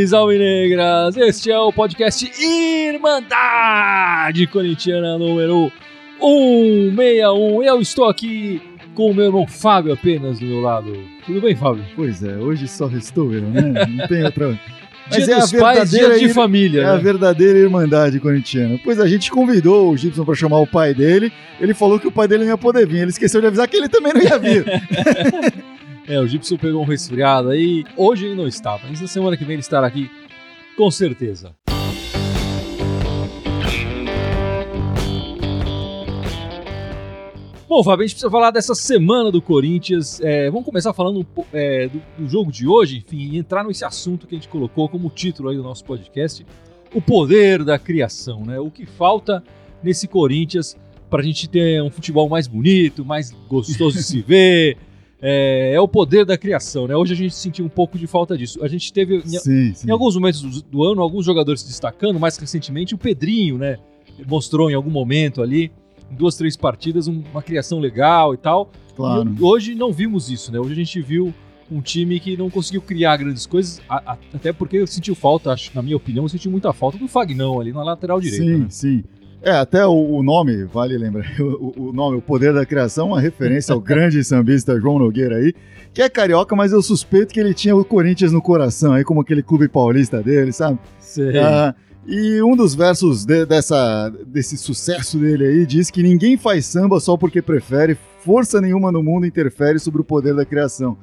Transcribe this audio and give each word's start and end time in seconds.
Alves 0.00 0.12
Alvinegras! 0.14 1.16
Este 1.16 1.50
é 1.50 1.58
o 1.58 1.70
podcast 1.70 2.32
Irmandade 2.42 4.46
Corintiana 4.46 5.18
número 5.18 5.70
161. 6.18 7.62
Eu 7.62 7.82
estou 7.82 8.06
aqui 8.06 8.62
com 8.94 9.10
o 9.10 9.14
meu 9.14 9.26
irmão 9.26 9.46
Fábio 9.46 9.92
apenas 9.92 10.38
do 10.38 10.46
meu 10.46 10.62
lado. 10.62 10.96
Tudo 11.26 11.42
bem, 11.42 11.54
Fábio? 11.54 11.84
Pois 11.94 12.22
é, 12.22 12.38
hoje 12.38 12.66
só 12.66 12.86
restou 12.86 13.30
eu, 13.34 13.42
né? 13.42 13.86
Não 13.90 14.08
tem 14.08 14.24
outra. 14.24 14.58
Mas 15.10 15.26
dia 15.26 15.34
é 15.34 15.38
a 15.38 15.46
pais, 15.60 15.90
dia 15.90 16.18
de 16.18 16.32
família. 16.32 16.80
É 16.80 16.84
né? 16.84 16.92
a 16.92 16.96
verdadeira 16.96 17.58
irmandade 17.58 18.18
corintiana. 18.20 18.80
Pois 18.82 18.98
a 18.98 19.06
gente 19.06 19.30
convidou 19.30 19.90
o 19.90 19.96
Gibson 19.98 20.24
para 20.24 20.34
chamar 20.34 20.60
o 20.60 20.66
pai 20.66 20.94
dele. 20.94 21.30
Ele 21.60 21.74
falou 21.74 22.00
que 22.00 22.06
o 22.06 22.12
pai 22.12 22.26
dele 22.26 22.44
não 22.44 22.52
ia 22.52 22.58
poder 22.58 22.86
vir. 22.86 23.00
Ele 23.00 23.10
esqueceu 23.10 23.40
de 23.40 23.48
avisar 23.48 23.68
que 23.68 23.76
ele 23.76 23.88
também 23.88 24.14
não 24.14 24.22
ia 24.22 24.38
vir. 24.38 24.64
é, 26.10 26.18
o 26.18 26.26
Gibson 26.26 26.56
pegou 26.56 26.82
um 26.82 26.84
resfriado 26.84 27.50
aí. 27.50 27.84
Hoje 27.96 28.26
ele 28.26 28.34
não 28.34 28.48
está, 28.48 28.76
mas 28.82 29.00
na 29.00 29.06
semana 29.06 29.36
que 29.36 29.44
vem 29.44 29.54
ele 29.54 29.60
estará 29.60 29.86
aqui 29.86 30.10
com 30.76 30.90
certeza. 30.90 31.54
Bom, 37.68 37.84
Fábio, 37.84 38.02
a 38.02 38.06
gente 38.06 38.14
precisa 38.14 38.30
falar 38.30 38.50
dessa 38.50 38.74
semana 38.74 39.30
do 39.30 39.40
Corinthians. 39.40 40.20
É, 40.20 40.50
vamos 40.50 40.64
começar 40.64 40.92
falando 40.92 41.24
é, 41.52 41.86
do, 41.86 42.02
do, 42.18 42.28
jogo 42.28 42.50
de 42.50 42.66
hoje, 42.66 42.98
enfim, 42.98 43.30
e 43.32 43.38
entrar 43.38 43.62
nesse 43.62 43.84
assunto 43.84 44.26
que 44.26 44.34
a 44.34 44.38
gente 44.38 44.48
colocou 44.48 44.88
como 44.88 45.08
título 45.10 45.50
aí 45.50 45.56
do 45.56 45.62
nosso 45.62 45.84
podcast: 45.84 46.44
o 46.92 47.00
poder 47.00 47.62
da 47.62 47.78
criação, 47.78 48.44
né? 48.44 48.58
O 48.58 48.68
que 48.68 48.84
falta 48.84 49.44
nesse 49.80 50.08
Corinthians 50.08 50.76
para 51.08 51.20
a 51.20 51.24
gente 51.24 51.48
ter 51.48 51.80
um 51.80 51.90
futebol 51.90 52.28
mais 52.28 52.48
bonito, 52.48 53.04
mais 53.04 53.30
gostoso 53.48 53.96
de 53.96 54.02
se 54.02 54.20
ver. 54.26 54.76
É, 55.22 55.74
é, 55.74 55.80
o 55.80 55.86
poder 55.86 56.24
da 56.24 56.38
criação, 56.38 56.86
né? 56.86 56.96
Hoje 56.96 57.12
a 57.12 57.16
gente 57.16 57.34
sentiu 57.34 57.64
um 57.64 57.68
pouco 57.68 57.98
de 57.98 58.06
falta 58.06 58.38
disso. 58.38 58.62
A 58.64 58.68
gente 58.68 58.92
teve, 58.92 59.20
sim, 59.26 59.36
em, 59.36 59.74
sim. 59.74 59.88
em 59.88 59.90
alguns 59.90 60.14
momentos 60.14 60.40
do, 60.40 60.62
do 60.62 60.84
ano, 60.84 61.02
alguns 61.02 61.26
jogadores 61.26 61.60
se 61.60 61.68
destacando, 61.68 62.18
mais 62.18 62.36
recentemente 62.38 62.94
o 62.94 62.98
Pedrinho, 62.98 63.58
né? 63.58 63.78
Mostrou 64.26 64.70
em 64.70 64.74
algum 64.74 64.90
momento 64.90 65.42
ali 65.42 65.70
em 66.10 66.14
duas, 66.14 66.36
três 66.36 66.56
partidas, 66.56 67.06
uma 67.06 67.42
criação 67.42 67.78
legal 67.78 68.34
e 68.34 68.36
tal. 68.36 68.70
Claro. 68.96 69.34
E 69.38 69.42
hoje 69.42 69.74
não 69.74 69.92
vimos 69.92 70.30
isso, 70.30 70.50
né? 70.50 70.58
Hoje 70.58 70.72
a 70.72 70.76
gente 70.76 71.00
viu 71.00 71.32
um 71.70 71.80
time 71.80 72.18
que 72.18 72.36
não 72.36 72.50
conseguiu 72.50 72.82
criar 72.82 73.16
grandes 73.16 73.46
coisas, 73.46 73.80
a, 73.88 74.12
a, 74.12 74.18
até 74.34 74.52
porque 74.52 74.84
sentiu 74.86 75.14
falta, 75.14 75.52
acho, 75.52 75.70
na 75.72 75.80
minha 75.80 75.96
opinião, 75.96 76.26
sentiu 76.28 76.50
muita 76.50 76.72
falta 76.72 76.98
do 76.98 77.06
Fagnão 77.06 77.60
ali 77.60 77.72
na 77.72 77.84
lateral 77.84 78.20
direita. 78.20 78.44
Sim, 78.44 78.58
né? 78.58 78.66
sim. 78.68 79.04
É, 79.42 79.52
até 79.52 79.86
o, 79.86 79.92
o, 79.92 80.22
nome, 80.22 80.64
vale 80.64 80.98
lembrar, 80.98 81.24
o, 81.40 81.88
o, 81.88 81.92
nome, 81.92 82.18
o 82.18 82.22
Poder 82.22 82.52
da 82.52 82.66
Criação, 82.66 83.08
uma 83.08 83.20
referência 83.20 83.72
ao 83.72 83.80
grande 83.80 84.22
sambista 84.24 84.78
João 84.78 84.98
Nogueira 84.98 85.36
aí, 85.36 85.54
que 85.94 86.02
é 86.02 86.08
carioca, 86.08 86.54
mas 86.54 86.72
eu 86.72 86.82
suspeito 86.82 87.32
que 87.32 87.40
ele 87.40 87.54
tinha 87.54 87.74
o 87.74 87.84
Corinthians 87.84 88.32
no 88.32 88.42
coração, 88.42 88.92
aí 88.92 89.02
como 89.02 89.20
aquele 89.20 89.42
clube 89.42 89.66
paulista 89.68 90.22
dele, 90.22 90.52
sabe? 90.52 90.78
Sim. 90.98 91.36
Ah, 91.38 91.74
e 92.06 92.42
um 92.42 92.54
dos 92.54 92.74
versos 92.74 93.24
de, 93.24 93.46
dessa, 93.46 94.12
desse 94.26 94.56
sucesso 94.56 95.18
dele 95.18 95.46
aí 95.46 95.66
diz 95.66 95.90
que 95.90 96.02
ninguém 96.02 96.36
faz 96.36 96.66
samba 96.66 97.00
só 97.00 97.16
porque 97.16 97.40
prefere, 97.40 97.96
força 98.24 98.60
nenhuma 98.60 98.92
no 98.92 99.02
mundo 99.02 99.26
interfere 99.26 99.78
sobre 99.78 100.00
o 100.00 100.04
poder 100.04 100.34
da 100.34 100.44
criação. 100.44 100.98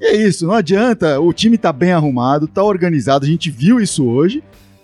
E 0.00 0.04
é 0.04 0.16
isso, 0.16 0.46
não 0.46 0.54
adianta, 0.54 1.20
o 1.20 1.32
time 1.32 1.58
tá 1.58 1.72
bem 1.72 1.92
arrumado, 1.92 2.46
tá 2.46 2.62
organizado, 2.62 3.24
a 3.24 3.28
gente 3.28 3.50
viu 3.50 3.80
isso 3.80 4.06
hoje, 4.06 4.42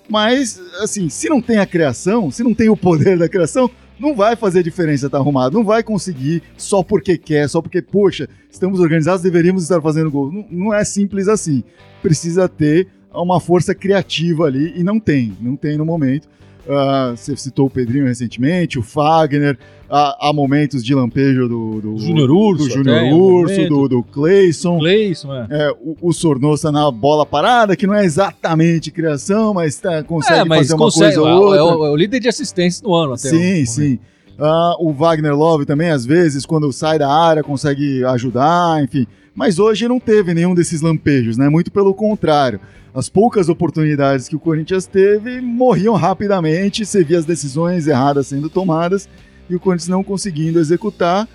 mas, 0.08 0.60
assim, 0.80 1.08
se 1.08 1.28
não 1.28 1.40
tem 1.40 1.58
a 1.58 1.66
criação, 1.66 2.30
se 2.30 2.42
não 2.42 2.54
tem 2.54 2.68
o 2.68 2.76
poder 2.76 3.18
da 3.18 3.28
criação, 3.28 3.70
não 3.98 4.14
vai 4.14 4.36
fazer 4.36 4.62
diferença 4.62 5.06
estar 5.06 5.18
tá 5.18 5.22
arrumado, 5.22 5.54
não 5.54 5.64
vai 5.64 5.82
conseguir 5.82 6.42
só 6.56 6.82
porque 6.82 7.16
quer, 7.16 7.48
só 7.48 7.62
porque, 7.62 7.80
poxa, 7.80 8.28
estamos 8.50 8.80
organizados, 8.80 9.22
deveríamos 9.22 9.62
estar 9.62 9.80
fazendo 9.80 10.10
gol. 10.10 10.32
Não, 10.32 10.46
não 10.50 10.74
é 10.74 10.84
simples 10.84 11.28
assim. 11.28 11.62
Precisa 12.02 12.48
ter 12.48 12.88
uma 13.12 13.40
força 13.40 13.74
criativa 13.74 14.44
ali 14.44 14.72
e 14.76 14.82
não 14.82 14.98
tem, 14.98 15.36
não 15.40 15.56
tem 15.56 15.76
no 15.76 15.84
momento. 15.84 16.28
Uh, 16.66 17.14
você 17.14 17.36
citou 17.36 17.66
o 17.66 17.70
Pedrinho 17.70 18.06
recentemente, 18.06 18.78
o 18.78 18.82
Fagner, 18.82 19.58
há, 19.88 20.28
há 20.28 20.32
momentos 20.32 20.82
de 20.82 20.94
lampejo 20.94 21.46
do, 21.46 21.80
do 21.80 21.98
Júnior 21.98 22.30
Urso, 22.30 22.64
do, 22.64 22.70
Junior 22.70 23.02
Urso, 23.12 23.68
do, 23.68 23.88
do 23.88 24.02
Cleison. 24.02 24.78
Cleison 24.78 25.34
é. 25.34 25.46
é. 25.50 25.70
o, 25.72 25.96
o 26.00 26.12
Sornosa 26.12 26.72
na 26.72 26.90
bola 26.90 27.26
parada, 27.26 27.76
que 27.76 27.86
não 27.86 27.94
é 27.94 28.04
exatamente 28.04 28.90
criação, 28.90 29.52
mas 29.52 29.76
tá, 29.76 30.02
consegue 30.02 30.40
é, 30.40 30.44
mas 30.44 30.58
fazer 30.68 30.76
consegue, 30.76 31.18
uma 31.18 31.24
coisa 31.24 31.36
ou 31.36 31.42
outra. 31.42 31.58
É 31.58 31.62
o, 31.62 31.86
é 31.86 31.90
o, 31.90 31.96
líder 31.96 32.20
de 32.20 32.28
assistência 32.28 32.82
no 32.82 32.94
ano 32.94 33.12
até. 33.12 33.28
Sim, 33.28 33.66
sim. 33.66 33.98
Uh, 34.38 34.88
o 34.88 34.92
Wagner 34.92 35.36
Love 35.36 35.64
também, 35.64 35.90
às 35.90 36.04
vezes, 36.04 36.44
quando 36.44 36.72
sai 36.72 36.98
da 36.98 37.08
área, 37.08 37.42
consegue 37.42 38.04
ajudar, 38.04 38.82
enfim. 38.82 39.06
Mas 39.34 39.58
hoje 39.58 39.88
não 39.88 39.98
teve 39.98 40.32
nenhum 40.32 40.54
desses 40.54 40.80
lampejos, 40.80 41.36
né? 41.36 41.48
Muito 41.48 41.72
pelo 41.72 41.92
contrário 41.92 42.60
as 42.94 43.08
poucas 43.08 43.48
oportunidades 43.48 44.28
que 44.28 44.36
o 44.36 44.40
Corinthians 44.40 44.86
teve 44.86 45.40
morriam 45.40 45.96
rapidamente, 45.96 46.86
você 46.86 47.02
via 47.02 47.18
as 47.18 47.24
decisões 47.24 47.88
erradas 47.88 48.28
sendo 48.28 48.48
tomadas 48.48 49.08
e 49.50 49.56
o 49.56 49.60
Corinthians 49.60 49.88
não 49.88 50.04
conseguindo 50.04 50.60
executar. 50.60 51.28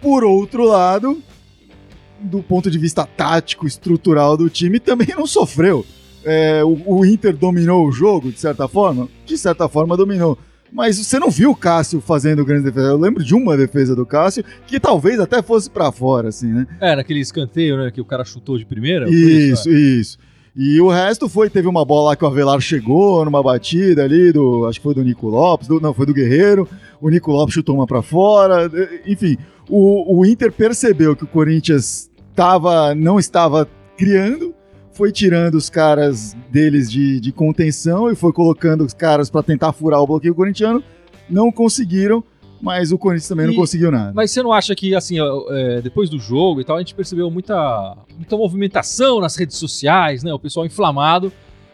Por 0.00 0.22
outro 0.22 0.64
lado, 0.64 1.20
do 2.20 2.42
ponto 2.44 2.70
de 2.70 2.78
vista 2.78 3.04
tático, 3.04 3.66
estrutural 3.66 4.36
do 4.36 4.48
time, 4.48 4.78
também 4.78 5.08
não 5.16 5.26
sofreu. 5.26 5.84
É, 6.24 6.62
o, 6.62 6.80
o, 6.86 7.04
Inter 7.04 7.36
dominou 7.36 7.88
o 7.88 7.90
jogo, 7.90 8.30
de 8.30 8.38
certa 8.38 8.68
forma? 8.68 9.08
De 9.26 9.36
certa 9.36 9.68
forma, 9.68 9.96
dominou. 9.96 10.38
Mas 10.72 10.98
você 10.98 11.18
não 11.18 11.30
viu 11.30 11.50
o 11.50 11.56
Cássio 11.56 12.00
fazendo 12.00 12.44
grande 12.44 12.64
defesa. 12.64 12.88
Eu 12.88 12.96
lembro 12.96 13.22
de 13.22 13.34
uma 13.34 13.56
defesa 13.56 13.94
do 13.94 14.06
Cássio 14.06 14.42
que 14.66 14.80
talvez 14.80 15.20
até 15.20 15.42
fosse 15.42 15.68
para 15.68 15.92
fora, 15.92 16.28
assim, 16.28 16.52
né? 16.52 16.66
É, 16.80 16.96
naquele 16.96 17.20
escanteio, 17.20 17.76
né? 17.76 17.90
Que 17.90 18.00
o 18.00 18.04
cara 18.04 18.24
chutou 18.24 18.56
de 18.56 18.64
primeira. 18.64 19.08
Isso, 19.08 19.68
isso. 19.68 19.70
isso. 19.70 20.18
E 20.54 20.78
o 20.80 20.88
resto 20.90 21.30
foi, 21.30 21.48
teve 21.48 21.66
uma 21.66 21.84
bola 21.84 22.10
lá 22.10 22.16
que 22.16 22.24
o 22.24 22.26
Avelar 22.26 22.60
chegou 22.60 23.24
numa 23.24 23.42
batida 23.42 24.04
ali, 24.04 24.32
do, 24.32 24.66
acho 24.66 24.78
que 24.78 24.82
foi 24.82 24.94
do 24.94 25.02
Nico 25.02 25.26
Lopes, 25.26 25.66
do, 25.66 25.80
não, 25.80 25.94
foi 25.94 26.04
do 26.04 26.12
Guerreiro, 26.12 26.68
o 27.00 27.08
Nico 27.08 27.32
Lopes 27.32 27.54
chutou 27.54 27.74
uma 27.74 27.86
para 27.86 28.02
fora, 28.02 28.70
enfim, 29.06 29.38
o, 29.66 30.18
o 30.18 30.26
Inter 30.26 30.52
percebeu 30.52 31.16
que 31.16 31.24
o 31.24 31.26
Corinthians 31.26 32.10
tava, 32.34 32.94
não 32.94 33.18
estava 33.18 33.66
criando, 33.96 34.51
foi 34.92 35.10
tirando 35.10 35.54
os 35.54 35.70
caras 35.70 36.36
deles 36.50 36.90
de, 36.90 37.18
de 37.18 37.32
contenção 37.32 38.10
e 38.10 38.14
foi 38.14 38.32
colocando 38.32 38.84
os 38.84 38.92
caras 38.92 39.30
para 39.30 39.42
tentar 39.42 39.72
furar 39.72 40.00
o 40.00 40.06
bloqueio 40.06 40.34
corintiano, 40.34 40.82
não 41.28 41.50
conseguiram, 41.50 42.22
mas 42.60 42.92
o 42.92 42.98
Corinthians 42.98 43.28
também 43.28 43.46
e, 43.46 43.48
não 43.48 43.56
conseguiu 43.56 43.90
nada. 43.90 44.12
Mas 44.14 44.30
você 44.30 44.42
não 44.42 44.52
acha 44.52 44.74
que, 44.74 44.94
assim, 44.94 45.16
é, 45.50 45.80
depois 45.80 46.08
do 46.08 46.18
jogo 46.18 46.60
e 46.60 46.64
tal, 46.64 46.76
a 46.76 46.78
gente 46.78 46.94
percebeu 46.94 47.30
muita, 47.30 47.96
muita 48.14 48.36
movimentação 48.36 49.20
nas 49.20 49.34
redes 49.34 49.56
sociais, 49.56 50.22
né? 50.22 50.32
O 50.32 50.38
pessoal 50.38 50.64
inflamado, 50.64 51.32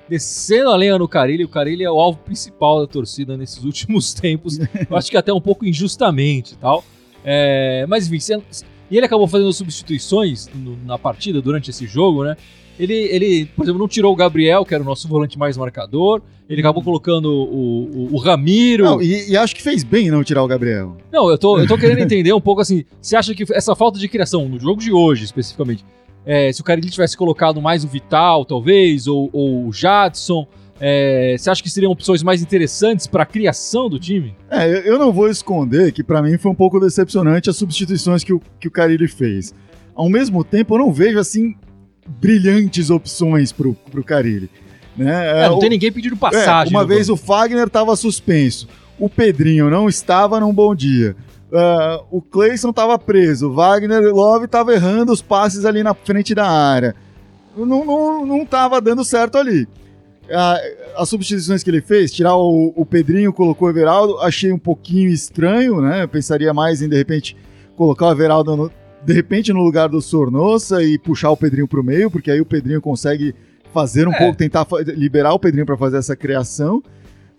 descendo 0.09 0.71
a 0.71 0.77
lenha 0.77 0.97
no 0.97 1.07
Carilli. 1.07 1.45
O 1.45 1.49
Carilli 1.49 1.85
é 1.85 1.91
o 1.91 1.99
alvo 1.99 2.19
principal 2.21 2.81
da 2.81 2.87
torcida 2.87 3.37
nesses 3.37 3.63
últimos 3.65 4.15
tempos. 4.15 4.59
Eu 4.59 4.97
acho 4.97 5.11
que 5.11 5.17
até 5.17 5.33
um 5.33 5.41
pouco 5.41 5.67
injustamente 5.67 6.55
e 6.55 6.57
tal. 6.57 6.83
É, 7.25 7.85
mas, 7.87 8.07
enfim, 8.07 8.21
você, 8.21 8.65
e 8.91 8.97
ele 8.97 9.07
acabou 9.07 9.27
fazendo 9.27 9.53
substituições 9.53 10.49
no, 10.55 10.77
na 10.85 10.99
partida 10.99 11.41
durante 11.41 11.71
esse 11.71 11.87
jogo, 11.87 12.25
né? 12.25 12.37
Ele, 12.79 12.95
ele, 12.95 13.47
por 13.57 13.65
exemplo, 13.65 13.81
não 13.81 13.89
tirou 13.89 14.13
o 14.13 14.17
Gabriel, 14.17 14.65
que 14.65 14.73
era 14.73 14.83
o 14.83 14.87
nosso 14.87 15.09
volante 15.09 15.37
mais 15.37 15.57
marcador. 15.57 16.23
Ele 16.49 16.61
acabou 16.61 16.83
colocando 16.83 17.27
o, 17.27 18.09
o, 18.09 18.15
o 18.15 18.19
Ramiro. 18.19 18.85
Não, 18.85 19.03
e, 19.03 19.31
e, 19.31 19.37
acho 19.37 19.55
que 19.55 19.63
fez 19.63 19.83
bem 19.83 20.11
não 20.11 20.23
tirar 20.23 20.43
o 20.45 20.47
Gabriel. 20.47 20.97
Não, 21.13 21.29
eu 21.29 21.37
tô, 21.37 21.59
eu 21.59 21.67
tô 21.67 21.77
querendo 21.77 21.99
entender 21.99 22.33
um 22.33 22.41
pouco 22.41 22.61
assim. 22.61 22.85
Você 23.03 23.17
acha 23.17 23.35
que 23.35 23.45
essa 23.53 23.75
falta 23.75 23.99
de 23.99 24.09
criação, 24.09 24.49
no 24.49 24.59
jogo 24.61 24.81
de 24.81 24.93
hoje 24.93 25.25
especificamente, 25.25 25.85
é, 26.25 26.53
se 26.53 26.61
o 26.61 26.65
Carilli 26.65 26.89
tivesse 26.89 27.17
colocado 27.17 27.61
mais 27.61 27.85
o 27.85 27.89
Vital, 27.89 28.45
talvez, 28.45 29.07
ou, 29.07 29.29
ou 29.33 29.67
o 29.67 29.73
Jadson, 29.73 30.47
é, 30.81 31.37
você 31.37 31.51
acha 31.51 31.63
que 31.63 31.71
seriam 31.71 31.91
opções 31.91 32.23
mais 32.23 32.41
interessantes 32.41 33.07
para 33.07 33.25
a 33.25 33.27
criação 33.27 33.89
do 33.89 33.99
time? 33.99 34.35
É, 34.51 34.89
eu 34.89 34.99
não 34.99 35.13
vou 35.13 35.29
esconder 35.29 35.93
que 35.93 36.05
para 36.05 36.23
mim 36.23 36.39
foi 36.39 36.51
um 36.51 36.55
pouco 36.55 36.79
decepcionante 36.79 37.51
as 37.51 37.57
substituições 37.57 38.23
que 38.23 38.33
o, 38.33 38.41
que 38.61 38.69
o 38.69 38.71
Carilli 38.71 39.09
fez. 39.09 39.53
Ao 39.95 40.09
mesmo 40.09 40.45
tempo, 40.45 40.75
eu 40.75 40.79
não 40.79 40.93
vejo 40.93 41.19
assim 41.19 41.57
brilhantes 42.07 42.91
opções 42.91 43.53
pro, 43.53 43.75
pro 43.91 44.05
Carilli. 44.05 44.49
Né? 44.97 45.45
É, 45.45 45.49
não 45.49 45.59
tem 45.59 45.71
ninguém 45.71 45.93
pedindo 45.93 46.17
passagem. 46.17 46.73
É, 46.73 46.77
uma 46.77 46.85
vez 46.85 47.09
o 47.09 47.17
Fagner 47.17 47.67
estava 47.67 47.95
suspenso, 47.97 48.69
o 48.99 49.09
Pedrinho 49.09 49.69
não 49.71 49.89
estava 49.89 50.41
num 50.41 50.53
bom 50.53 50.75
dia. 50.75 51.17
Uh, 51.51 52.05
o 52.11 52.21
Cleison 52.21 52.71
estava 52.71 52.99
preso, 52.99 53.49
o 53.49 53.55
Wagner 53.55 54.03
Love 54.15 54.45
estava 54.45 54.75
errando 54.75 55.13
os 55.13 55.23
passes 55.23 55.65
ali 55.65 55.83
na 55.83 55.95
frente 55.95 56.35
da 56.35 56.47
área. 56.47 56.95
Não, 57.57 57.85
não, 57.85 58.27
não 58.27 58.45
tava 58.45 58.81
dando 58.81 59.03
certo 59.03 59.39
ali. 59.39 59.67
Uh, 60.29 61.01
as 61.01 61.09
substituições 61.09 61.63
que 61.63 61.71
ele 61.71 61.81
fez, 61.81 62.13
tirar 62.13 62.37
o, 62.37 62.73
o 62.77 62.85
Pedrinho, 62.85 63.33
colocou 63.33 63.67
o 63.67 63.71
Everaldo, 63.71 64.19
achei 64.19 64.53
um 64.53 64.59
pouquinho 64.59 65.09
estranho, 65.09 65.81
né? 65.81 66.03
Eu 66.03 66.09
pensaria 66.09 66.53
mais 66.53 66.83
em, 66.83 66.89
de 66.89 66.97
repente, 66.97 67.37
colocar 67.75 68.09
o 68.09 68.13
Everaldo 68.13 68.57
no, 68.57 68.73
de 69.05 69.13
repente 69.13 69.53
no 69.53 69.63
lugar 69.63 69.89
do 69.89 70.03
Sornosa 70.03 70.83
e 70.83 70.99
puxar 70.99 71.31
o 71.31 71.37
Pedrinho 71.37 71.67
para 71.67 71.81
o 71.81 71.85
meio, 71.85 72.11
porque 72.11 72.31
aí 72.31 72.41
o 72.41 72.47
Pedrinho 72.47 72.81
consegue 72.81 73.35
fazer 73.73 74.07
um 74.07 74.13
é. 74.13 74.19
pouco, 74.19 74.37
tentar 74.37 74.67
liberar 74.89 75.33
o 75.33 75.39
Pedrinho 75.39 75.65
para 75.67 75.77
fazer 75.77 75.97
essa 75.97 76.17
criação. 76.17 76.83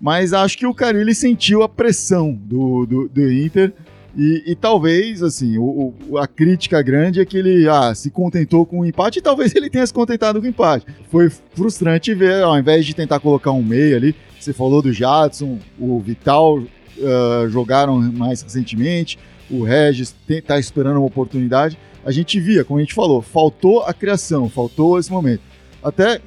Mas 0.02 0.34
acho 0.34 0.58
que 0.58 0.66
o 0.66 0.74
Carilli 0.74 1.14
sentiu 1.14 1.62
a 1.62 1.70
pressão 1.70 2.34
do, 2.34 2.86
do, 2.86 3.10
do 3.10 3.32
Inter 3.32 3.74
E, 4.18 4.44
e 4.48 4.56
talvez, 4.56 5.22
assim, 5.22 5.58
o, 5.58 5.94
o- 6.10 6.18
a 6.18 6.28
crítica 6.28 6.82
grande 6.82 7.20
é 7.22 7.26
que 7.26 7.38
ele 7.38 7.68
ah, 7.70 7.94
se 7.94 8.10
contentou 8.10 8.66
com 8.66 8.80
o 8.80 8.86
empate 8.86 9.20
e 9.20 9.22
talvez 9.22 9.54
ele 9.56 9.70
tenha 9.70 9.86
se 9.86 9.94
contentado 9.94 10.40
com 10.40 10.46
o 10.48 10.50
empate. 10.50 10.86
Foi 11.12 11.30
frustrante 11.30 12.14
ver, 12.14 12.42
ao 12.44 12.58
invés 12.58 12.86
de 12.86 12.96
tentar 12.96 13.20
colocar 13.20 13.52
um 13.52 13.64
meio 13.64 13.96
ali, 13.96 14.16
você 14.40 14.52
falou 14.54 14.82
do 14.82 14.92
Jadson, 14.92 15.60
o 15.80 16.00
Vital 16.00 16.62
ah, 17.04 17.48
jogaram 17.50 18.00
mais 18.12 18.42
recentemente, 18.42 19.18
o 19.50 19.64
Regis 19.64 20.16
te- 20.28 20.42
tá 20.42 20.60
esperando 20.60 20.98
uma 20.98 21.06
oportunidade. 21.06 21.78
A 22.06 22.12
gente 22.12 22.40
via, 22.40 22.64
como 22.64 22.80
a 22.80 22.82
gente 22.82 22.94
falou, 22.94 23.22
faltou 23.22 23.84
a 23.84 23.94
criação, 23.94 24.50
faltou 24.50 24.98
esse 24.98 25.12
momento. 25.12 25.42
Até 25.84 26.20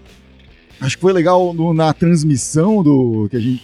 acho 0.81 0.96
que 0.96 1.00
foi 1.02 1.12
legal 1.12 1.52
no- 1.52 1.75
na 1.75 1.93
transmissão 1.93 2.82
do 2.82 3.26
que 3.31 3.37
a 3.37 3.40
gente 3.40 3.62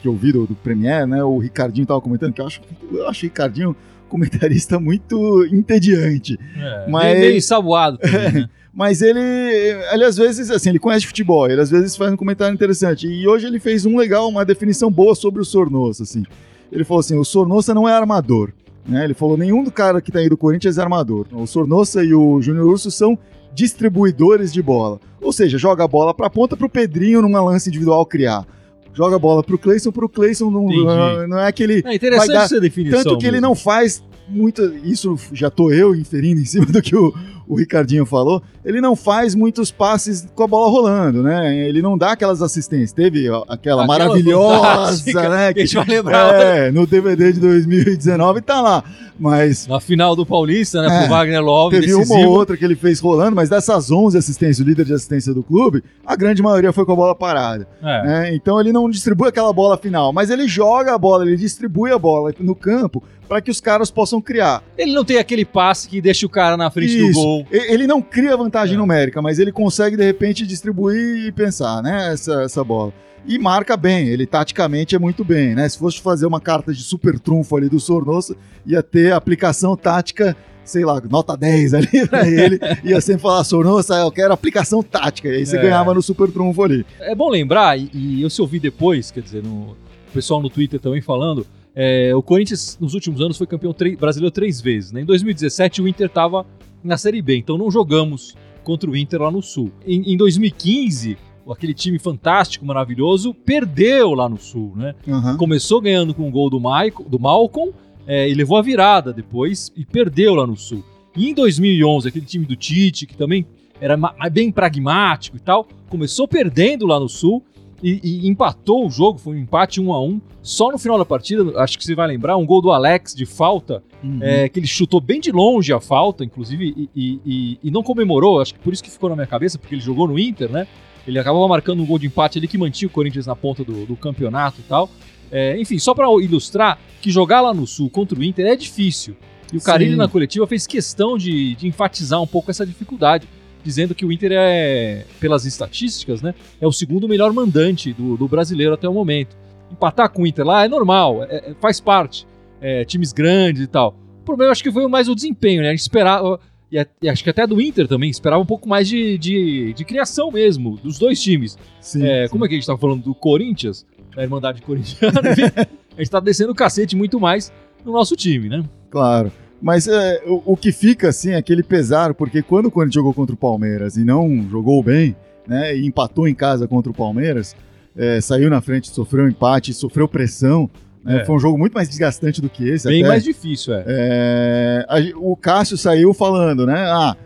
que 0.00 0.08
eu 0.08 0.14
vi 0.14 0.32
do, 0.32 0.46
do 0.46 0.54
Premiere, 0.54 1.06
né? 1.06 1.22
O 1.22 1.38
Ricardinho 1.38 1.86
tava 1.86 2.00
comentando 2.00 2.32
que 2.32 2.40
eu 2.40 2.46
acho, 2.46 2.60
eu 2.92 3.08
acho 3.08 3.20
o 3.20 3.28
Ricardinho 3.28 3.76
comentarista 4.08 4.78
muito 4.80 5.44
entediante. 5.52 6.38
É, 6.56 6.86
Mas- 6.90 7.04
meio, 7.12 7.20
meio 7.20 7.36
ensaboado 7.36 7.98
também, 7.98 8.32
né? 8.42 8.48
Mas 8.72 9.02
ele, 9.02 9.18
ele 9.20 10.04
às 10.04 10.16
vezes, 10.16 10.50
assim, 10.50 10.70
ele 10.70 10.78
conhece 10.78 11.04
futebol, 11.06 11.48
ele 11.50 11.60
às 11.60 11.70
vezes 11.70 11.96
faz 11.96 12.12
um 12.12 12.16
comentário 12.16 12.54
interessante. 12.54 13.06
E 13.06 13.26
hoje 13.26 13.46
ele 13.46 13.58
fez 13.58 13.84
um 13.84 13.96
legal, 13.96 14.28
uma 14.28 14.44
definição 14.44 14.90
boa 14.90 15.14
sobre 15.14 15.40
o 15.40 15.44
Sornosa, 15.44 16.04
assim. 16.04 16.22
Ele 16.70 16.84
falou 16.84 17.00
assim, 17.00 17.16
o 17.18 17.24
Sornosa 17.24 17.74
não 17.74 17.88
é 17.88 17.92
armador, 17.92 18.52
né? 18.86 19.02
Ele 19.04 19.14
falou, 19.14 19.36
nenhum 19.36 19.64
do 19.64 19.72
cara 19.72 20.00
que 20.00 20.12
tá 20.12 20.20
aí 20.20 20.28
do 20.28 20.36
Corinthians 20.36 20.78
é 20.78 20.82
armador. 20.82 21.26
O 21.32 21.46
Sornosa 21.46 22.04
e 22.04 22.14
o 22.14 22.40
Júnior 22.40 22.68
Urso 22.68 22.92
são 22.92 23.18
distribuidores 23.52 24.52
de 24.52 24.62
bola. 24.62 25.00
Ou 25.20 25.32
seja, 25.32 25.58
joga 25.58 25.84
a 25.84 25.88
bola 25.88 26.14
pra 26.14 26.30
ponta 26.30 26.56
pro 26.56 26.68
Pedrinho 26.68 27.20
numa 27.20 27.42
lance 27.42 27.68
individual 27.68 28.06
criar. 28.06 28.46
Joga 28.92 29.16
a 29.16 29.18
bola 29.18 29.42
pro 29.42 29.56
Cleison, 29.58 29.92
pro 29.92 30.08
Cleison 30.08 30.50
não, 30.50 30.64
Entendi. 30.64 31.28
não 31.28 31.38
é 31.38 31.46
aquele 31.46 31.82
É 31.84 31.94
interessante 31.94 32.36
essa 32.36 32.60
definição. 32.60 33.02
tanto 33.02 33.18
que 33.18 33.24
ele 33.26 33.36
mesmo. 33.40 33.46
não 33.48 33.54
faz 33.54 34.02
muito. 34.28 34.62
Isso 34.84 35.16
já 35.32 35.48
tô 35.50 35.70
eu 35.70 35.94
inferindo 35.94 36.40
em 36.40 36.44
cima 36.44 36.66
do 36.66 36.82
que 36.82 36.94
o, 36.96 37.14
o 37.50 37.56
Ricardinho 37.56 38.06
falou. 38.06 38.40
Ele 38.64 38.80
não 38.80 38.94
faz 38.94 39.34
muitos 39.34 39.72
passes 39.72 40.24
com 40.36 40.44
a 40.44 40.46
bola 40.46 40.70
rolando, 40.70 41.20
né? 41.20 41.56
Ele 41.66 41.82
não 41.82 41.98
dá 41.98 42.12
aquelas 42.12 42.40
assistências. 42.40 42.92
Teve 42.92 43.26
aquela, 43.26 43.44
Aquela 43.48 43.86
maravilhosa, 43.86 45.28
né? 45.28 45.52
que 45.52 45.60
a 45.60 45.64
gente 45.66 45.74
vai 45.74 45.86
lembrar. 45.86 46.34
é, 46.34 46.70
no 46.70 46.86
DVD 46.86 47.32
de 47.32 47.40
2019 47.40 48.40
tá 48.42 48.60
lá. 48.60 48.84
Mas 49.18 49.66
Na 49.66 49.80
final 49.80 50.16
do 50.16 50.24
Paulista, 50.24 50.80
né? 50.80 50.86
É, 50.96 51.00
pro 51.00 51.10
Wagner 51.10 51.42
Love, 51.42 51.78
teve 51.78 51.92
uma 51.92 52.02
decisivo. 52.04 52.28
ou 52.30 52.36
outra 52.38 52.56
que 52.56 52.64
ele 52.64 52.74
fez 52.76 53.00
rolando, 53.00 53.36
mas 53.36 53.50
dessas 53.50 53.90
11 53.90 54.16
assistências, 54.16 54.64
o 54.64 54.68
líder 54.68 54.86
de 54.86 54.94
assistência 54.94 55.34
do 55.34 55.42
clube, 55.42 55.82
a 56.06 56.16
grande 56.16 56.42
maioria 56.42 56.72
foi 56.72 56.86
com 56.86 56.92
a 56.92 56.96
bola 56.96 57.14
parada. 57.14 57.66
É. 57.82 58.02
né? 58.06 58.34
Então 58.34 58.58
ele 58.60 58.72
não 58.72 58.88
distribui 58.88 59.28
aquela 59.28 59.52
bola 59.52 59.76
final, 59.76 60.12
mas 60.12 60.30
ele 60.30 60.48
joga 60.48 60.94
a 60.94 60.98
bola, 60.98 61.26
ele 61.26 61.36
distribui 61.36 61.90
a 61.92 61.98
bola 61.98 62.32
no 62.38 62.54
campo 62.54 63.02
para 63.30 63.40
que 63.40 63.48
os 63.48 63.60
caras 63.60 63.92
possam 63.92 64.20
criar. 64.20 64.60
Ele 64.76 64.92
não 64.92 65.04
tem 65.04 65.16
aquele 65.18 65.44
passe 65.44 65.88
que 65.88 66.00
deixa 66.00 66.26
o 66.26 66.28
cara 66.28 66.56
na 66.56 66.68
frente 66.68 66.96
do 66.98 67.04
Isso. 67.10 67.20
gol. 67.22 67.46
E- 67.52 67.72
Ele 67.72 67.86
não 67.86 68.02
cria 68.02 68.36
vantagem 68.36 68.74
É. 68.74 68.76
numérica, 68.78 69.22
mas 69.22 69.38
ele 69.38 69.52
consegue 69.52 69.96
de 69.96 70.02
repente 70.04 70.44
distribuir 70.44 71.26
e 71.28 71.30
pensar, 71.30 71.80
né, 71.80 72.12
essa, 72.12 72.42
essa 72.42 72.64
bola. 72.64 72.92
E 73.24 73.38
marca 73.38 73.76
bem, 73.76 74.08
ele 74.08 74.26
taticamente 74.26 74.96
é 74.96 74.98
muito 74.98 75.24
bem, 75.24 75.54
né? 75.54 75.68
Se 75.68 75.78
fosse 75.78 76.00
fazer 76.00 76.26
uma 76.26 76.40
carta 76.40 76.72
de 76.74 76.82
super 76.82 77.20
trunfo 77.20 77.56
ali 77.56 77.68
do 77.68 77.78
Sornosa, 77.78 78.34
ia 78.66 78.82
ter 78.82 79.12
aplicação 79.12 79.76
tática, 79.76 80.36
sei 80.64 80.84
lá, 80.84 81.00
nota 81.08 81.36
10 81.36 81.72
ali 81.74 81.86
pra 82.10 82.26
ele, 82.26 82.58
ia 82.82 83.00
sempre 83.00 83.22
falar, 83.22 83.44
Sornosa, 83.44 83.94
eu 83.94 84.10
quero 84.10 84.32
aplicação 84.32 84.82
tática, 84.82 85.28
e 85.28 85.36
aí 85.36 85.46
você 85.46 85.56
É. 85.56 85.62
ganhava 85.62 85.94
no 85.94 86.02
super 86.02 86.32
trunfo 86.32 86.64
ali. 86.64 86.84
É 86.98 87.14
bom 87.14 87.28
lembrar, 87.28 87.78
e, 87.78 87.88
e 87.94 88.22
eu 88.22 88.28
se 88.30 88.40
ouvi 88.42 88.58
depois, 88.58 89.12
quer 89.12 89.20
dizer, 89.22 89.40
no, 89.40 89.50
o 89.50 89.76
pessoal 90.12 90.42
no 90.42 90.50
Twitter 90.50 90.80
também 90.80 91.00
falando, 91.00 91.46
é, 91.82 92.14
o 92.14 92.22
Corinthians 92.22 92.76
nos 92.78 92.92
últimos 92.92 93.22
anos 93.22 93.38
foi 93.38 93.46
campeão 93.46 93.74
brasileiro 93.98 94.30
três 94.30 94.60
vezes. 94.60 94.92
Né? 94.92 95.00
Em 95.00 95.04
2017 95.06 95.80
o 95.80 95.88
Inter 95.88 96.08
estava 96.08 96.44
na 96.84 96.98
Série 96.98 97.22
B, 97.22 97.38
então 97.38 97.56
não 97.56 97.70
jogamos 97.70 98.36
contra 98.62 98.90
o 98.90 98.94
Inter 98.94 99.22
lá 99.22 99.30
no 99.30 99.40
Sul. 99.40 99.72
Em, 99.86 100.12
em 100.12 100.14
2015, 100.14 101.16
aquele 101.50 101.72
time 101.72 101.98
fantástico, 101.98 102.66
maravilhoso, 102.66 103.32
perdeu 103.32 104.12
lá 104.12 104.28
no 104.28 104.36
Sul, 104.36 104.74
né? 104.76 104.94
Aham. 105.08 105.38
Começou 105.38 105.80
ganhando 105.80 106.12
com 106.12 106.28
o 106.28 106.30
gol 106.30 106.50
do, 106.50 106.60
Maico, 106.60 107.02
do 107.08 107.18
Malcolm 107.18 107.72
é, 108.06 108.28
e 108.28 108.34
levou 108.34 108.58
a 108.58 108.62
virada 108.62 109.10
depois 109.10 109.72
e 109.74 109.86
perdeu 109.86 110.34
lá 110.34 110.46
no 110.46 110.58
Sul. 110.58 110.84
E 111.16 111.30
em 111.30 111.34
2011, 111.34 112.08
aquele 112.08 112.26
time 112.26 112.44
do 112.44 112.56
Tite, 112.56 113.06
que 113.06 113.16
também 113.16 113.46
era 113.80 113.96
bem 114.30 114.52
pragmático 114.52 115.38
e 115.38 115.40
tal, 115.40 115.66
começou 115.88 116.28
perdendo 116.28 116.86
lá 116.86 117.00
no 117.00 117.08
Sul 117.08 117.42
e, 117.82 118.00
e 118.24 118.28
empatou 118.28 118.86
o 118.86 118.90
jogo, 118.90 119.18
foi 119.18 119.36
um 119.36 119.38
empate 119.40 119.80
1 119.80 119.92
a 119.92 120.02
1 120.02 120.20
Só 120.42 120.70
no 120.70 120.78
final 120.78 120.96
da 120.98 121.04
partida, 121.04 121.58
acho 121.60 121.78
que 121.78 121.84
você 121.84 121.94
vai 121.94 122.06
lembrar, 122.08 122.36
um 122.36 122.46
gol 122.46 122.62
do 122.62 122.70
Alex 122.72 123.14
de 123.14 123.26
falta, 123.26 123.82
Uhum. 124.02 124.18
é, 124.22 124.48
que 124.48 124.58
ele 124.58 124.66
chutou 124.66 124.98
bem 125.00 125.20
de 125.20 125.30
longe 125.30 125.70
a 125.72 125.78
falta, 125.80 126.24
inclusive, 126.24 126.72
e, 126.74 126.88
e- 126.96 127.20
e- 127.26 127.58
e 127.64 127.70
não 127.70 127.82
comemorou, 127.82 128.40
acho 128.40 128.54
que 128.54 128.60
por 128.60 128.72
isso 128.72 128.82
que 128.82 128.90
ficou 128.90 129.10
na 129.10 129.14
minha 129.16 129.26
cabeça, 129.26 129.58
porque 129.58 129.74
ele 129.74 129.82
jogou 129.82 130.08
no 130.08 130.18
Inter, 130.18 130.50
né? 130.50 130.66
Ele 131.06 131.18
acabava 131.18 131.46
marcando 131.48 131.82
um 131.82 131.86
gol 131.86 131.98
de 131.98 132.06
empate 132.06 132.38
ali 132.38 132.48
que 132.48 132.56
mantinha 132.56 132.86
o 132.88 132.90
Corinthians 132.90 133.26
na 133.26 133.36
ponta 133.36 133.62
do, 133.62 133.84
do 133.84 133.96
campeonato 133.96 134.60
e 134.60 134.62
tal. 134.62 134.88
É, 135.30 135.60
enfim, 135.60 135.78
só 135.78 135.94
para 135.94 136.06
ilustrar 136.22 136.78
que 137.02 137.10
jogar 137.10 137.40
lá 137.42 137.52
no 137.54 137.66
Sul 137.66 137.88
contra 137.90 138.18
o 138.18 138.24
Inter 138.24 138.46
é 138.46 138.56
difícil. 138.56 139.14
E 139.52 139.56
o 139.56 139.60
Carilli 139.60 139.92
Sim. 139.92 139.96
na 139.98 140.08
coletiva 140.08 140.46
fez 140.46 140.66
questão 140.66 141.18
de, 141.18 141.54
de 141.56 141.66
enfatizar 141.66 142.20
um 142.22 142.26
pouco 142.26 142.50
essa 142.50 142.64
dificuldade, 142.64 143.26
dizendo 143.64 143.94
que 143.94 144.04
o 144.04 144.12
Inter 144.12 144.32
é, 144.34 145.04
pelas 145.20 145.44
estatísticas, 145.44 146.22
né, 146.22 146.34
é 146.60 146.66
o 146.66 146.72
segundo 146.72 147.08
melhor 147.08 147.32
mandante 147.32 147.92
do, 147.92 148.16
do 148.16 148.26
brasileiro 148.28 148.74
até 148.74 148.88
o 148.88 148.94
momento. 148.94 149.36
Empatar 149.70 150.10
com 150.10 150.22
o 150.22 150.26
Inter 150.26 150.44
lá 150.44 150.64
é 150.64 150.68
normal, 150.68 151.22
é- 151.24 151.50
é- 151.50 151.54
faz 151.60 151.80
parte. 151.80 152.26
É, 152.60 152.84
times 152.84 153.12
grandes 153.12 153.62
e 153.62 153.66
tal. 153.66 153.96
O 154.20 154.24
problema 154.24 154.52
acho 154.52 154.62
que 154.62 154.70
foi 154.70 154.86
mais 154.88 155.08
o 155.08 155.14
desempenho, 155.14 155.62
né? 155.62 155.68
A 155.68 155.70
gente 155.70 155.80
esperava, 155.80 156.38
e, 156.70 157.08
acho 157.08 157.24
que 157.24 157.30
até 157.30 157.46
do 157.46 157.60
Inter 157.60 157.88
também, 157.88 158.10
esperava 158.10 158.42
um 158.42 158.46
pouco 158.46 158.68
mais 158.68 158.86
de, 158.88 159.16
de, 159.16 159.72
de 159.72 159.84
criação 159.84 160.30
mesmo, 160.30 160.76
dos 160.76 160.98
dois 160.98 161.20
times. 161.22 161.56
Sim, 161.80 162.04
É, 162.06 162.26
sim. 162.26 162.30
como 162.32 162.44
é 162.44 162.48
que 162.48 162.54
a 162.54 162.58
gente 162.58 162.66
tá 162.66 162.76
falando 162.76 163.02
do 163.02 163.14
Corinthians, 163.14 163.86
da 164.14 164.22
Irmandade 164.22 164.60
Corintiana, 164.62 165.20
a 165.96 166.00
gente 166.00 166.10
tá 166.10 166.20
descendo 166.20 166.52
o 166.52 166.54
cacete 166.54 166.94
muito 166.96 167.18
mais 167.18 167.50
no 167.84 167.92
nosso 167.92 168.14
time, 168.14 168.48
né? 168.48 168.62
Claro. 168.90 169.32
Mas 169.60 169.86
é, 169.86 170.22
o, 170.26 170.52
o 170.52 170.56
que 170.56 170.72
fica, 170.72 171.08
assim, 171.08 171.30
é 171.32 171.36
aquele 171.36 171.62
pesar, 171.62 172.14
porque 172.14 172.42
quando 172.42 172.66
o 172.66 172.70
Corinthians 172.70 172.94
jogou 172.94 173.12
contra 173.12 173.34
o 173.34 173.38
Palmeiras 173.38 173.96
e 173.96 174.04
não 174.04 174.48
jogou 174.50 174.82
bem, 174.82 175.14
né, 175.46 175.76
e 175.76 175.86
empatou 175.86 176.26
em 176.26 176.34
casa 176.34 176.66
contra 176.66 176.90
o 176.90 176.94
Palmeiras, 176.94 177.54
é, 177.96 178.20
saiu 178.20 178.48
na 178.48 178.60
frente, 178.60 178.88
sofreu 178.88 179.24
um 179.24 179.28
empate, 179.28 179.74
sofreu 179.74 180.08
pressão, 180.08 180.70
né, 181.04 181.22
É. 181.22 181.24
foi 181.24 181.34
um 181.36 181.38
jogo 181.38 181.58
muito 181.58 181.72
mais 181.74 181.88
desgastante 181.88 182.40
do 182.40 182.48
que 182.48 182.68
esse. 182.68 182.88
Bem 182.88 183.00
até. 183.02 183.08
mais 183.08 183.24
difícil, 183.24 183.74
é. 183.74 183.84
É, 183.86 184.86
a 184.88 184.96
o 185.18 185.36
Cássio 185.36 185.76
saiu 185.76 186.14
falando, 186.14 186.64
né, 186.66 186.84
ah, 186.86 187.16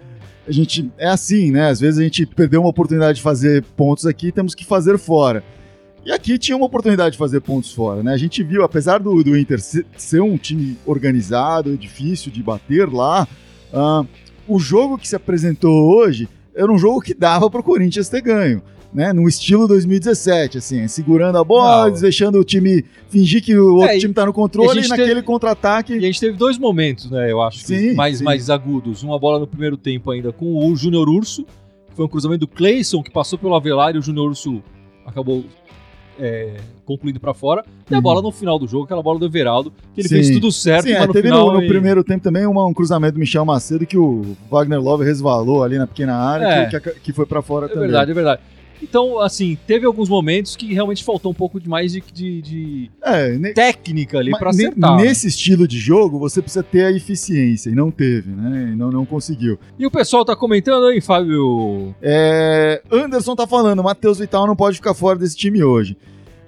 a 0.47 0.53
gente, 0.53 0.91
é 0.99 1.09
assim, 1.09 1.51
né, 1.51 1.69
às 1.69 1.81
vezes 1.81 2.01
a 2.01 2.03
gente 2.03 2.27
perdeu 2.27 2.61
uma 2.61 2.71
oportunidade 2.71 3.17
de 3.17 3.23
fazer 3.23 3.63
pontos 3.77 4.07
aqui, 4.07 4.33
temos 4.33 4.55
que 4.55 4.65
fazer 4.65 4.99
fora. 4.99 5.43
E 6.05 6.13
aqui 6.13 6.39
tinha 6.39 6.57
uma 6.57 6.67
oportunidade 6.67 7.13
de 7.13 7.19
fazer 7.19 7.41
pontos 7.41 7.73
fora, 7.73 8.03
né? 8.03 8.13
A 8.13 8.17
gente 8.19 8.43
viu, 8.43 8.63
apesar 8.63 8.99
do, 8.99 9.25
do 9.25 9.37
Inter 9.37 9.59
ser, 9.61 10.21
um 10.21 10.37
time 10.37 10.77
organizado, 10.85 11.77
difícil 11.79 12.31
de 12.31 12.43
bater 12.43 12.87
lá, 12.93 13.27
ah, 13.73 14.05
o 14.47 14.59
jogo 14.59 14.99
que 14.99 15.09
se 15.09 15.17
apresentou 15.17 15.73
hoje 15.97 16.29
era 16.55 16.71
um 16.71 16.77
jogo 16.77 17.01
que 17.01 17.15
dava 17.15 17.49
para 17.49 17.61
o 17.61 17.65
Corinthians 17.65 18.09
ter 18.09 18.21
ganho. 18.21 18.63
Né, 18.93 19.13
no 19.13 19.27
estilo 19.27 19.67
2017, 19.67 20.59
assim, 20.59 20.87
segurando 20.87 21.37
a 21.37 21.43
bola, 21.43 21.91
Não. 21.91 22.01
deixando 22.01 22.39
o 22.39 22.45
time 22.45 22.85
fingir 23.09 23.43
que 23.43 23.53
o 23.59 23.75
outro 23.75 23.91
É, 23.91 23.99
time 23.99 24.15
tá 24.15 24.25
no 24.25 24.33
controle 24.33 24.85
e, 24.85 24.87
naquele 24.87 25.21
contra-ataque. 25.21 25.95
E 25.95 25.99
a 25.99 26.01
gente 26.03 26.21
teve 26.21 26.37
dois 26.37 26.57
momentos, 26.57 27.11
né, 27.11 27.29
eu 27.29 27.43
acho, 27.43 27.59
que 27.59 27.67
Sim, 27.67 27.95
mais, 27.95 28.19
sim. 28.19 28.25
mais 28.25 28.49
agudos. 28.51 29.03
Uma 29.03 29.19
bola 29.19 29.41
no 29.41 29.49
primeiro 29.49 29.77
tempo 29.77 30.13
ainda 30.13 30.31
com 30.31 30.65
o 30.65 30.77
Júnior 30.77 31.09
Urso, 31.09 31.45
que 31.89 31.97
foi 31.97 32.05
um 32.05 32.09
cruzamento 32.09 32.47
do 32.47 32.47
Cleison, 32.47 33.03
que 33.03 33.11
passou 33.11 33.37
pelo 33.37 33.57
Avelar 33.57 33.97
e 33.97 33.99
o 33.99 34.03
Júnior 34.03 34.29
Urso 34.29 34.63
acabou 35.05 35.45
é, 36.19 36.55
concluindo 36.85 37.19
pra 37.21 37.33
fora. 37.35 37.65
E 37.91 37.95
a 37.95 37.99
Uhum. 37.99 38.03
bola 38.03 38.23
no 38.23 38.31
final 38.31 38.59
do 38.59 38.67
jogo, 38.67 38.85
aquela 38.85 39.03
bola 39.03 39.19
do 39.19 39.27
Everaldo, 39.27 39.73
que 39.95 40.01
ele 40.01 40.09
Sim. 40.09 40.15
fez 40.17 40.31
tudo 40.31 40.51
certo, 40.53 40.85
Sim, 40.87 40.93
é, 40.93 40.99
mas 40.99 41.07
no 41.09 41.13
teve 41.13 41.29
final... 41.29 41.47
no, 41.47 41.53
no 41.55 41.59
ele- 41.61 41.69
primeiro 41.69 42.03
tempo 42.05 42.23
também 42.23 42.47
uma- 42.47 42.67
um 42.67 42.75
cruzamento 42.75 43.15
do 43.15 43.21
Michel 43.21 43.45
Macedo 43.45 43.87
que 43.87 43.97
o 43.99 44.37
Wagner 44.51 44.81
Love 44.81 45.05
resvalou 45.05 45.63
ali 45.65 45.79
na 45.79 45.87
pequena 45.87 46.15
área, 46.17 46.45
É. 46.45 46.67
que, 46.67 46.81
que- 46.81 47.01
que 47.01 47.13
foi 47.13 47.27
para 47.27 47.43
fora 47.43 47.67
É 47.67 47.69
também. 47.69 47.83
verdade, 47.83 48.11
é 48.11 48.15
verdade. 48.15 48.43
Então, 48.83 49.19
assim, 49.21 49.57
teve 49.67 49.87
alguns 49.87 50.09
momentos 50.09 50.57
que 50.57 50.73
realmente 50.75 51.03
faltou 51.03 51.31
um 51.33 51.35
pouco 51.35 51.59
de 51.61 51.69
mais 51.69 51.93
de, 51.93 52.03
de- 52.13 52.43
de 52.43 52.91
É, 53.03 53.53
técnica 53.53 54.19
ali 54.19 54.31
ne- 54.33 54.39
acertar. 54.49 54.97
né? 54.97 55.05
Nesse 55.05 55.29
estilo 55.29 55.67
de 55.67 55.79
jogo, 55.79 56.19
você 56.19 56.43
precisa 56.43 56.63
ter 56.63 56.85
a 56.85 56.91
eficiência, 56.93 57.71
e 57.71 57.75
não 57.75 57.91
teve, 57.91 58.31
né? 58.31 58.71
E 58.73 58.77
não, 58.77 58.91
não 58.91 59.07
conseguiu. 59.07 59.59
E 59.79 59.87
o 59.87 59.91
pessoal 59.91 60.25
tá 60.25 60.37
comentando 60.37 60.87
aí, 60.87 61.01
Fábio. 61.01 61.95
É, 62.03 62.83
Anderson 62.91 63.35
tá 63.35 63.47
falando, 63.47 63.83
Matheus 63.83 64.19
Vital 64.19 64.47
não 64.47 64.57
pode 64.57 64.77
ficar 64.77 64.95
fora 64.95 65.19
desse 65.19 65.37
time 65.37 65.63
hoje. 65.63 65.97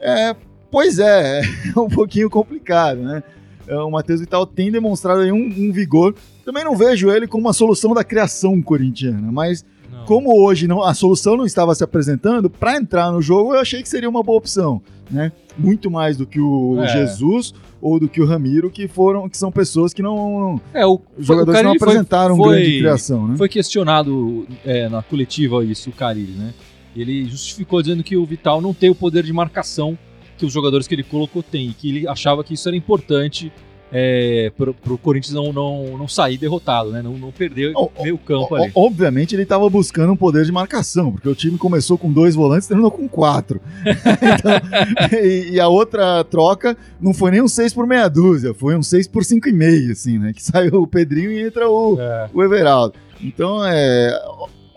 É, 0.00 0.34
pois 0.70 0.98
é, 0.98 1.40
é 1.74 1.80
um 1.80 1.88
pouquinho 1.88 2.28
complicado, 2.28 2.98
né? 3.00 3.22
É, 3.68 3.74
O 3.76 3.90
Matheus 3.90 4.20
Vital 4.20 4.46
tem 4.46 4.70
demonstrado 4.70 5.20
aí 5.22 5.32
um, 5.32 5.46
um 5.58 5.72
vigor. 5.72 6.14
Também 6.44 6.62
não 6.64 6.76
vejo 6.76 7.10
ele 7.10 7.26
como 7.26 7.46
uma 7.46 7.52
solução 7.52 7.92
da 7.94 8.04
criação 8.04 8.60
corintiana, 8.62 9.32
mas. 9.32 9.64
Como 10.06 10.40
hoje 10.42 10.66
não, 10.66 10.82
a 10.82 10.94
solução 10.94 11.36
não 11.36 11.44
estava 11.44 11.74
se 11.74 11.82
apresentando, 11.84 12.48
para 12.48 12.76
entrar 12.76 13.10
no 13.12 13.20
jogo 13.20 13.54
eu 13.54 13.60
achei 13.60 13.82
que 13.82 13.88
seria 13.88 14.08
uma 14.08 14.22
boa 14.22 14.38
opção, 14.38 14.80
né? 15.10 15.32
Muito 15.58 15.90
mais 15.90 16.16
do 16.16 16.26
que 16.26 16.40
o 16.40 16.80
É. 16.82 16.88
Jesus 16.88 17.52
ou 17.80 18.00
do 18.00 18.08
que 18.08 18.20
o 18.20 18.26
Ramiro, 18.26 18.70
que 18.70 18.88
foram, 18.88 19.28
que 19.28 19.36
são 19.36 19.50
pessoas 19.52 19.92
que 19.92 20.02
não, 20.02 20.60
É, 20.72 20.86
o, 20.86 21.00
jogadores 21.18 21.60
o 21.60 21.62
não 21.62 21.70
Carille 21.70 21.78
foi- 21.78 21.88
apresentaram 21.88 22.36
foi, 22.36 22.54
grande 22.60 22.78
criação, 22.78 23.28
né? 23.28 23.36
Foi 23.36 23.48
questionado 23.48 24.46
é, 24.64 24.88
na 24.88 25.02
coletiva 25.02 25.64
isso, 25.64 25.90
o 25.90 25.92
Carilli, 25.92 26.32
né? 26.32 26.54
Ele 26.94 27.24
justificou 27.26 27.82
dizendo 27.82 28.02
que 28.02 28.16
o 28.16 28.24
Vital 28.24 28.60
não 28.60 28.72
tem 28.72 28.88
o 28.88 28.94
poder 28.94 29.22
de 29.22 29.32
marcação 29.32 29.98
que 30.38 30.44
os 30.46 30.52
jogadores 30.52 30.86
que 30.86 30.94
ele 30.94 31.02
colocou 31.02 31.42
têm, 31.42 31.68
e 31.68 31.72
que 31.72 31.88
ele 31.88 32.08
achava 32.08 32.42
que 32.44 32.54
isso 32.54 32.68
era 32.68 32.76
importante 32.76 33.50
é, 33.98 34.52
para 34.56 34.70
o 34.92 34.98
Corinthians 34.98 35.32
não, 35.34 35.52
não, 35.54 35.96
não 35.96 36.06
sair 36.06 36.36
derrotado, 36.36 36.90
né? 36.90 37.00
Não, 37.00 37.12
não 37.16 37.32
perder 37.32 37.72
oh, 37.74 37.90
meio 38.02 38.18
campo 38.18 38.48
O- 38.50 38.54
ali. 38.56 38.70
Obviamente 38.74 39.34
ele 39.34 39.44
estava 39.44 39.68
buscando 39.70 40.12
um 40.12 40.16
poder 40.16 40.44
de 40.44 40.52
marcação, 40.52 41.10
porque 41.12 41.28
o 41.28 41.34
time 41.34 41.56
começou 41.56 41.96
com 41.96 42.12
dois 42.12 42.34
volantes 42.34 42.66
e 42.66 42.68
terminou 42.68 42.90
com 42.90 43.08
quatro. 43.08 43.60
Então, 44.26 45.18
e, 45.22 45.50
e 45.52 45.60
a 45.60 45.68
outra 45.68 46.22
troca 46.24 46.76
não 47.00 47.14
foi 47.14 47.30
nem 47.30 47.40
um 47.42 47.48
6 47.48 47.72
por 47.72 47.86
meia 47.86 48.08
dúzia, 48.08 48.52
foi 48.52 48.76
um 48.76 48.82
6 48.82 49.08
por 49.08 49.22
5,5, 49.22 49.90
assim, 49.92 50.18
né? 50.18 50.32
Que 50.34 50.42
saiu 50.44 50.82
o 50.82 50.86
Pedrinho 50.86 51.30
e 51.32 51.40
entra 51.40 51.68
o, 51.70 51.98
É. 52.00 52.28
o 52.34 52.42
Everaldo. 52.42 52.94
Então, 53.22 53.64
é. 53.64 54.10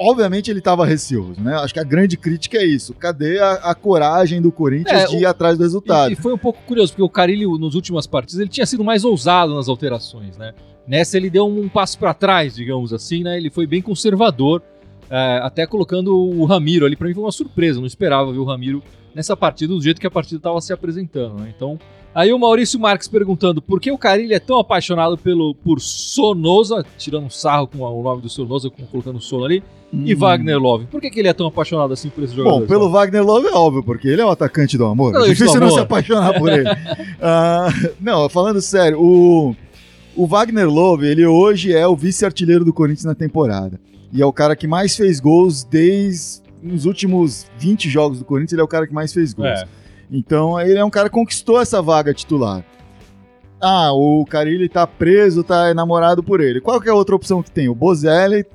Obviamente 0.02 0.50
ele 0.50 0.60
estava 0.60 0.86
receoso, 0.86 1.42
né? 1.42 1.56
Acho 1.56 1.74
que 1.74 1.80
a 1.80 1.84
grande 1.84 2.16
crítica 2.16 2.58
é 2.58 2.66
isso. 2.66 2.94
Cadê 2.94 3.38
a, 3.40 3.52
a 3.56 3.76
coragem 3.76 4.42
do 4.42 4.50
Corinthians 4.52 5.04
É, 5.04 5.06
de 5.08 5.18
o- 5.18 5.20
ir 5.20 5.26
atrás 5.26 5.58
do 5.58 5.64
resultado? 5.64 6.10
E, 6.10 6.14
e 6.14 6.16
foi 6.16 6.34
um 6.34 6.38
pouco 6.38 6.62
curioso, 6.66 6.94
porque 6.94 7.04
o 7.04 7.10
Carilli, 7.10 7.46
nas 7.60 7.76
últimas 7.76 8.08
partidas, 8.08 8.40
ele 8.40 8.50
tinha 8.50 8.66
sido 8.66 8.84
mais 8.84 9.04
ousado 9.04 9.54
nas 9.54 9.68
alterações, 9.68 10.38
né? 10.38 10.54
Nessa 10.88 11.18
ele 11.18 11.30
deu 11.30 11.46
um 11.46 11.68
passo 11.68 12.00
para 12.00 12.14
trás, 12.14 12.56
digamos 12.56 12.94
assim, 12.94 13.24
né? 13.24 13.36
Ele 13.38 13.50
foi 13.50 13.68
bem 13.68 13.82
conservador, 13.82 14.62
é, 15.10 15.40
até 15.44 15.68
colocando 15.68 16.16
o 16.18 16.46
Ramiro 16.46 16.86
ali. 16.86 16.96
Para 16.96 17.08
mim 17.10 17.14
foi 17.14 17.24
uma 17.24 17.32
surpresa, 17.32 17.80
não 17.80 17.86
esperava 17.88 18.32
ver 18.32 18.40
o 18.40 18.46
Ramiro 18.46 18.82
nessa 19.14 19.36
partida 19.36 19.74
do 19.74 19.82
jeito 19.82 20.00
que 20.00 20.08
a 20.08 20.12
partida 20.12 20.38
estava 20.38 20.62
se 20.62 20.72
apresentando, 20.72 21.36
né? 21.42 21.52
Então, 21.56 21.78
aí 22.14 22.32
o 22.34 22.40
Maurício 22.40 22.80
Marques 22.80 23.08
perguntando 23.08 23.62
por 23.62 23.80
que 23.80 23.92
o 23.92 23.98
Carilli 23.98 24.34
é 24.34 24.40
tão 24.40 24.60
apaixonado 24.60 25.18
pelo, 25.18 25.54
por 25.56 25.80
Sonosa, 25.80 26.86
tirando 26.98 27.26
um 27.26 27.30
sarro 27.30 27.68
com 27.68 27.80
o 27.80 28.04
nome 28.04 28.22
do 28.22 28.30
Sonosa, 28.30 28.70
colocando 28.92 29.20
Sono 29.22 29.46
ali, 29.46 29.64
e 29.92 30.14
Hum. 30.14 30.18
Wagner 30.20 30.60
Love. 30.60 30.86
Por 30.86 31.02
que, 31.02 31.10
que 31.10 31.20
ele 31.20 31.28
é 31.30 31.34
tão 31.34 31.48
apaixonado 31.48 31.92
assim 31.94 32.10
por 32.10 32.24
esse 32.24 32.36
jogador? 32.36 32.60
Bom, 32.60 32.68
pelo 32.68 32.90
Wagner 32.92 33.24
Love 33.24 33.48
é 33.48 33.54
óbvio, 33.54 33.84
porque 33.84 34.08
ele 34.08 34.22
é 34.22 34.26
o 34.26 34.30
atacante 34.30 34.78
do 34.78 34.86
amor. 34.86 35.14
Não, 35.14 35.24
É 35.26 35.30
difícil 35.30 35.54
do 35.56 35.60
não 35.62 35.68
amor. 35.68 35.78
se 35.80 35.84
apaixonar 35.84 36.34
por 36.38 36.52
ele. 36.52 36.66
Ah, 37.22 37.68
não, 38.00 38.30
falando 38.30 38.62
sério, 38.62 38.98
o, 39.02 39.56
o 40.16 40.26
Wagner 40.28 40.70
Love, 40.70 41.06
ele 41.08 41.26
hoje 41.26 41.74
é 41.74 41.86
o 41.88 41.96
vice-artilheiro 41.96 42.64
do 42.64 42.72
Corinthians 42.72 43.06
na 43.06 43.16
temporada. 43.16 43.80
E 44.14 44.22
é 44.22 44.26
o 44.26 44.32
cara 44.32 44.56
que 44.56 44.68
mais 44.68 44.96
fez 44.96 45.20
gols 45.20 45.64
desde 45.64 46.42
os 46.64 46.86
últimos 46.86 47.46
20 47.58 47.90
jogos 47.90 48.20
do 48.20 48.26
Corinthians, 48.26 48.54
ele 48.54 48.62
é 48.62 48.64
o 48.64 48.68
cara 48.68 48.86
que 48.88 48.94
mais 48.94 49.12
fez 49.14 49.34
gols. 49.34 49.48
É. 49.50 49.68
Então, 50.12 50.60
ele 50.60 50.78
é 50.80 50.84
um 50.84 50.90
cara 50.90 51.10
que 51.10 51.16
conquistou 51.16 51.62
essa 51.62 51.82
vaga 51.82 52.14
titular. 52.14 52.64
Ah, 53.62 53.92
o 53.94 54.26
Carilli 54.26 54.70
tá 54.70 54.88
preso, 54.88 55.44
tá 55.44 55.70
enamorado 55.70 56.24
por 56.24 56.40
ele. 56.42 56.62
Qual 56.62 56.80
que 56.80 56.88
é 56.88 56.92
a 56.92 56.96
outra 56.96 57.16
opção 57.16 57.44
que 57.44 57.52
tem? 57.52 57.68
O 57.68 57.76
Bozelli, 57.76 58.46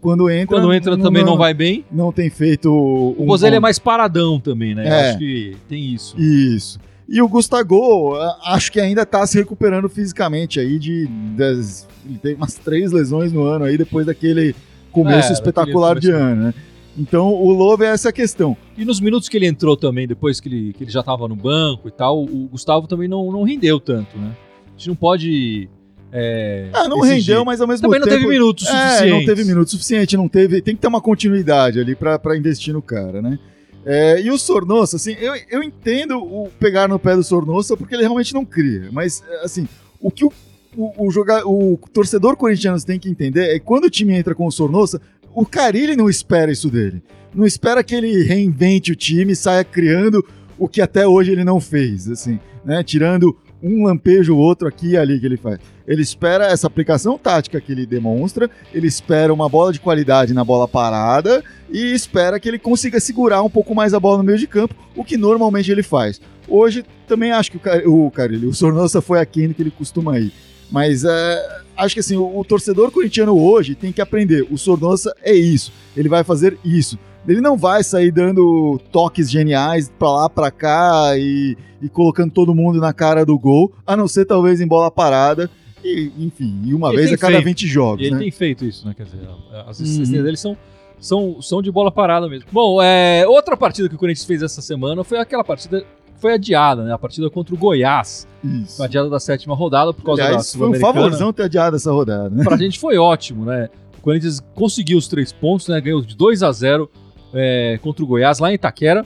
quando 0.00 0.30
entra... 0.30 0.56
Quando 0.56 0.72
entra 0.72 0.96
também 0.96 1.24
não 1.24 1.36
vai 1.36 1.52
bem. 1.52 1.84
Não 1.90 2.12
tem 2.12 2.30
feito... 2.30 2.70
O 2.72 3.16
um 3.18 3.26
Bozelli 3.26 3.52
bom- 3.52 3.56
é 3.56 3.60
mais 3.60 3.78
paradão 3.78 4.38
também, 4.40 4.74
né? 4.74 4.86
Eu 4.86 4.92
É. 4.92 5.10
acho 5.10 5.18
que 5.18 5.56
tem 5.68 5.92
isso. 5.92 6.18
Isso. 6.18 6.78
E 7.08 7.20
o 7.20 7.28
Gustavo, 7.28 8.14
acho 8.46 8.70
que 8.72 8.80
ainda 8.80 9.04
tá 9.04 9.26
se 9.26 9.36
recuperando 9.36 9.88
fisicamente 9.88 10.58
aí 10.60 10.78
de. 10.78 11.06
Das, 11.36 11.86
ele 12.08 12.18
tem 12.18 12.34
umas 12.36 12.54
três 12.54 12.90
lesões 12.90 13.32
no 13.32 13.42
ano 13.42 13.64
aí, 13.66 13.76
depois 13.76 14.06
daquele 14.06 14.54
começo 14.90 15.28
É, 15.30 15.32
espetacular 15.34 15.98
de 15.98 16.10
ano, 16.10 16.44
né? 16.44 16.54
Então 16.96 17.32
o 17.32 17.50
Love 17.52 17.84
é 17.84 17.88
essa 17.88 18.12
questão. 18.12 18.56
E 18.76 18.84
nos 18.84 19.00
minutos 19.00 19.28
que 19.28 19.36
ele 19.36 19.46
entrou 19.46 19.76
também, 19.76 20.06
depois 20.06 20.40
que 20.40 20.48
ele, 20.48 20.72
que 20.74 20.84
ele 20.84 20.90
já 20.90 21.00
estava 21.00 21.26
no 21.26 21.34
banco 21.36 21.88
e 21.88 21.90
tal, 21.90 22.22
o 22.22 22.48
Gustavo 22.50 22.86
também 22.86 23.08
não, 23.08 23.32
não 23.32 23.42
rendeu 23.44 23.80
tanto, 23.80 24.18
né? 24.18 24.36
A 24.68 24.78
gente 24.78 24.88
não 24.88 24.94
pode. 24.96 25.68
é, 26.12 26.68
Ah, 26.72 26.88
não 26.88 26.98
exigir. 27.04 27.30
rendeu, 27.34 27.44
mas 27.44 27.60
ao 27.60 27.66
mesmo 27.66 27.82
Também 27.82 28.00
não 28.00 28.06
tempo. 28.06 28.18
teve 28.20 28.30
minutos 28.30 28.66
É, 28.68 28.70
suficientes. 28.88 29.10
não 29.18 29.24
teve 29.34 29.44
minuto 29.44 29.70
suficiente, 29.70 30.16
não 30.16 30.28
teve. 30.28 30.60
Tem 30.60 30.74
que 30.74 30.80
ter 30.82 30.88
uma 30.88 31.00
continuidade 31.00 31.80
ali 31.80 31.94
pra 31.94 32.20
investir 32.36 32.74
no 32.74 32.82
cara, 32.82 33.22
né? 33.22 33.38
É, 33.84 34.20
e 34.20 34.30
o 34.30 34.38
Sornosa, 34.38 34.96
assim, 34.96 35.16
eu, 35.18 35.32
eu 35.50 35.62
entendo 35.62 36.16
o 36.18 36.48
pegar 36.60 36.86
no 36.88 36.98
pé 37.00 37.16
do 37.16 37.22
Sornosa 37.24 37.76
porque 37.76 37.94
ele 37.94 38.02
realmente 38.02 38.32
não 38.34 38.44
cria. 38.44 38.88
Mas, 38.92 39.24
é, 39.28 39.44
assim, 39.44 39.66
o 40.00 40.08
que 40.10 40.24
o, 40.24 40.32
o, 40.76 41.06
o, 41.06 41.10
joga- 41.10 41.44
o 41.48 41.76
torcedor 41.92 42.36
corintiano 42.36 42.80
tem 42.82 42.98
que 42.98 43.08
entender 43.08 43.48
é 43.48 43.54
que 43.54 43.64
quando 43.64 43.86
o 43.86 43.90
time 43.90 44.14
entra 44.14 44.34
com 44.36 44.46
o 44.46 44.52
Sornosa, 44.52 45.00
o 45.34 45.46
Carilli 45.46 45.96
não 45.96 46.08
espera 46.08 46.52
isso 46.52 46.68
dele. 46.68 47.02
Não 47.34 47.46
espera 47.46 47.82
que 47.82 47.94
ele 47.94 48.22
reinvente 48.22 48.92
o 48.92 48.96
time 48.96 49.34
saia 49.34 49.64
criando 49.64 50.24
o 50.58 50.68
que 50.68 50.80
até 50.80 51.06
hoje 51.06 51.32
ele 51.32 51.44
não 51.44 51.60
fez, 51.60 52.08
assim, 52.08 52.38
né? 52.64 52.82
Tirando 52.82 53.36
um 53.62 53.84
lampejo 53.84 54.34
ou 54.34 54.40
outro 54.40 54.68
aqui 54.68 54.90
e 54.90 54.96
ali 54.96 55.18
que 55.18 55.26
ele 55.26 55.36
faz. 55.36 55.58
Ele 55.86 56.02
espera 56.02 56.46
essa 56.46 56.66
aplicação 56.66 57.16
tática 57.16 57.60
que 57.60 57.72
ele 57.72 57.86
demonstra, 57.86 58.50
ele 58.72 58.86
espera 58.86 59.32
uma 59.32 59.48
bola 59.48 59.72
de 59.72 59.80
qualidade 59.80 60.34
na 60.34 60.44
bola 60.44 60.66
parada 60.68 61.42
e 61.70 61.92
espera 61.92 62.38
que 62.40 62.48
ele 62.48 62.58
consiga 62.58 63.00
segurar 63.00 63.42
um 63.42 63.50
pouco 63.50 63.74
mais 63.74 63.94
a 63.94 64.00
bola 64.00 64.18
no 64.18 64.24
meio 64.24 64.38
de 64.38 64.46
campo, 64.46 64.74
o 64.96 65.04
que 65.04 65.16
normalmente 65.16 65.70
ele 65.70 65.82
faz. 65.82 66.20
Hoje 66.48 66.84
também 67.06 67.32
acho 67.32 67.50
que 67.50 67.56
o, 67.56 67.60
Car 67.60 67.82
o 67.86 68.10
Carilli, 68.10 68.46
o 68.46 68.54
Sornosa 68.54 69.00
foi 69.00 69.24
do 69.24 69.54
que 69.54 69.62
ele 69.62 69.70
costuma 69.70 70.18
ir. 70.18 70.32
Mas 70.70 71.04
é, 71.04 71.61
acho 71.76 71.94
que 71.94 72.00
assim, 72.00 72.16
o, 72.16 72.38
o 72.38 72.44
torcedor 72.44 72.90
corintiano 72.90 73.38
hoje 73.38 73.74
tem 73.74 73.92
que 73.92 74.00
aprender. 74.00 74.46
O 74.50 74.56
Sornosa 74.58 75.14
é 75.22 75.34
isso. 75.34 75.72
Ele 75.96 76.08
vai 76.08 76.22
fazer 76.24 76.58
isso. 76.64 76.98
Ele 77.26 77.40
não 77.40 77.56
vai 77.56 77.84
sair 77.84 78.10
dando 78.10 78.80
toques 78.90 79.30
geniais 79.30 79.90
pra 79.98 80.10
lá, 80.10 80.28
pra 80.28 80.50
cá 80.50 81.12
e, 81.16 81.56
e 81.80 81.88
colocando 81.88 82.32
todo 82.32 82.54
mundo 82.54 82.80
na 82.80 82.92
cara 82.92 83.24
do 83.24 83.38
gol, 83.38 83.72
a 83.86 83.96
não 83.96 84.08
ser 84.08 84.24
talvez 84.24 84.60
em 84.60 84.66
bola 84.66 84.90
parada. 84.90 85.48
E, 85.84 86.10
enfim, 86.18 86.60
e 86.64 86.74
uma 86.74 86.88
Ele 86.88 86.96
vez 86.98 87.12
a 87.12 87.16
cada 87.18 87.32
feito. 87.34 87.44
20 87.46 87.62
E 87.62 87.66
jogos. 87.68 88.00
ele 88.04 88.14
né? 88.14 88.20
tem 88.20 88.30
feito 88.30 88.64
isso, 88.64 88.86
né? 88.86 88.94
Quer 88.96 89.04
dizer, 89.04 89.20
as 89.66 89.78
Uhum. 89.78 89.84
assistências 89.84 90.22
dele 90.22 90.36
são, 90.36 90.56
são, 90.98 91.42
são 91.42 91.62
de 91.62 91.70
bola 91.72 91.90
parada 91.92 92.28
mesmo. 92.28 92.46
Bom, 92.52 92.80
é, 92.82 93.24
outra 93.26 93.56
partida 93.56 93.88
que 93.88 93.94
o 93.94 93.98
Corinthians 93.98 94.24
fez 94.26 94.42
essa 94.42 94.60
semana 94.62 95.02
foi 95.04 95.18
aquela 95.18 95.42
partida. 95.44 95.84
Foi 96.22 96.32
adiada, 96.34 96.84
né? 96.84 96.92
A 96.94 96.98
partida 96.98 97.28
contra 97.28 97.52
o 97.54 97.58
Goiás. 97.58 98.26
Isso. 98.42 98.76
Foi 98.78 98.86
adiada 98.86 99.10
da 99.10 99.18
sétima 99.20 99.54
rodada 99.56 99.92
por 99.92 100.04
causa 100.04 100.22
da 100.22 100.28
Aliás, 100.28 100.54
foi 100.54 100.68
um 100.70 100.74
favorzão 100.80 101.32
ter 101.32 101.42
adiado 101.42 101.74
essa 101.76 101.90
rodada, 101.92 102.30
né? 102.30 102.44
pra 102.44 102.56
gente 102.56 102.78
foi 102.78 102.96
ótimo, 102.96 103.44
né? 103.44 103.68
O 103.98 104.00
Corinthians 104.02 104.40
conseguiu 104.54 104.96
os 104.98 105.08
três 105.08 105.32
pontos, 105.32 105.66
né? 105.68 105.80
Ganhou 105.80 106.00
de 106.00 106.16
2 106.16 106.42
a 106.44 106.52
0 106.52 106.88
é, 107.34 107.78
contra 107.82 108.04
o 108.04 108.06
Goiás 108.06 108.38
lá 108.38 108.50
em 108.50 108.54
Itaquera. 108.54 109.04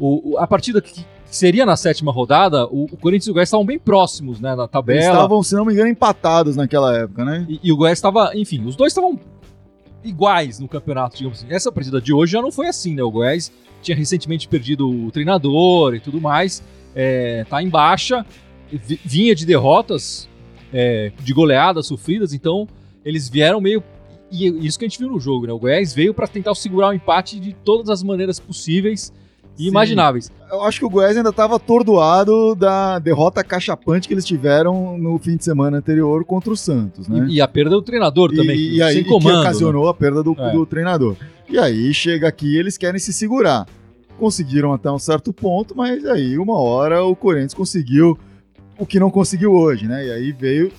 O, 0.00 0.32
o- 0.32 0.38
a 0.38 0.46
partida 0.46 0.80
que 0.80 1.04
seria 1.26 1.66
na 1.66 1.76
sétima 1.76 2.10
rodada, 2.10 2.66
o, 2.66 2.84
o 2.84 2.96
Corinthians 2.96 3.26
e 3.26 3.30
o 3.30 3.34
Goiás 3.34 3.48
estavam 3.48 3.66
bem 3.66 3.78
próximos, 3.78 4.40
né? 4.40 4.54
Na 4.56 4.62
Eles 4.62 4.70
tabela. 4.72 5.00
estavam, 5.12 5.42
se 5.42 5.54
não 5.54 5.66
me 5.66 5.74
engano, 5.74 5.88
empatados 5.88 6.56
naquela 6.56 6.96
época, 6.96 7.24
né? 7.26 7.44
E, 7.48 7.60
e 7.62 7.70
o 7.72 7.76
Goiás 7.76 7.98
estava, 7.98 8.30
enfim, 8.34 8.64
os 8.64 8.74
dois 8.74 8.90
estavam 8.92 9.18
iguais 10.04 10.58
no 10.58 10.68
campeonato, 10.68 11.16
digamos 11.16 11.38
assim. 11.38 11.52
Essa 11.52 11.70
partida 11.72 12.00
de 12.00 12.12
hoje 12.12 12.32
já 12.32 12.42
não 12.42 12.52
foi 12.52 12.68
assim, 12.68 12.94
né? 12.94 13.02
O 13.02 13.10
Goiás 13.10 13.52
tinha 13.82 13.96
recentemente 13.96 14.48
perdido 14.48 14.88
o 14.88 15.10
treinador 15.10 15.94
e 15.94 16.00
tudo 16.00 16.20
mais, 16.20 16.62
é, 16.94 17.44
tá 17.48 17.62
em 17.62 17.68
baixa, 17.68 18.24
vi- 18.72 19.00
vinha 19.04 19.34
de 19.34 19.46
derrotas, 19.46 20.28
é, 20.72 21.12
de 21.22 21.32
goleadas 21.32 21.86
sofridas, 21.86 22.32
então 22.32 22.66
eles 23.04 23.28
vieram 23.28 23.60
meio. 23.60 23.82
E 24.30 24.46
isso 24.66 24.78
que 24.78 24.84
a 24.84 24.88
gente 24.88 24.98
viu 24.98 25.08
no 25.08 25.18
jogo, 25.18 25.46
né? 25.46 25.52
O 25.52 25.58
Goiás 25.58 25.94
veio 25.94 26.12
para 26.12 26.26
tentar 26.28 26.54
segurar 26.54 26.88
o 26.88 26.92
empate 26.92 27.40
de 27.40 27.54
todas 27.54 27.88
as 27.88 28.02
maneiras 28.02 28.38
possíveis. 28.38 29.12
Imagináveis. 29.58 30.30
Eu 30.50 30.62
acho 30.62 30.78
que 30.78 30.84
o 30.86 30.90
Goiás 30.90 31.16
ainda 31.16 31.30
estava 31.30 31.56
atordoado 31.56 32.54
da 32.54 32.98
derrota 32.98 33.42
cachapante 33.44 34.08
que 34.08 34.14
eles 34.14 34.24
tiveram 34.24 34.96
no 34.96 35.18
fim 35.18 35.36
de 35.36 35.44
semana 35.44 35.78
anterior 35.78 36.24
contra 36.24 36.52
o 36.52 36.56
Santos, 36.56 37.08
né? 37.08 37.26
E, 37.28 37.34
e 37.36 37.40
a 37.40 37.48
perda 37.48 37.70
do 37.70 37.82
treinador 37.82 38.30
também, 38.30 38.56
E, 38.56 38.68
que- 38.70 38.76
e 38.76 38.82
aí 38.82 38.94
sem 38.94 39.02
que 39.04 39.08
comando. 39.10 39.34
né? 39.34 39.40
ocasionou 39.40 39.88
a 39.88 39.94
perda 39.94 40.22
do, 40.22 40.34
É. 40.38 40.52
do 40.52 40.64
treinador. 40.64 41.16
E 41.48 41.58
aí 41.58 41.92
chega 41.92 42.28
aqui 42.28 42.56
eles 42.56 42.76
querem 42.78 42.98
se 42.98 43.12
segurar. 43.12 43.66
Conseguiram 44.18 44.72
até 44.72 44.90
um 44.90 44.98
certo 44.98 45.32
ponto, 45.32 45.76
mas 45.76 46.04
aí 46.06 46.38
uma 46.38 46.58
hora 46.58 47.04
o 47.04 47.14
Corinthians 47.14 47.54
conseguiu 47.54 48.18
o 48.78 48.84
que 48.86 48.98
não 48.98 49.10
conseguiu 49.10 49.52
hoje, 49.52 49.86
né? 49.86 50.06
E 50.06 50.10
aí 50.10 50.32
veio 50.32 50.72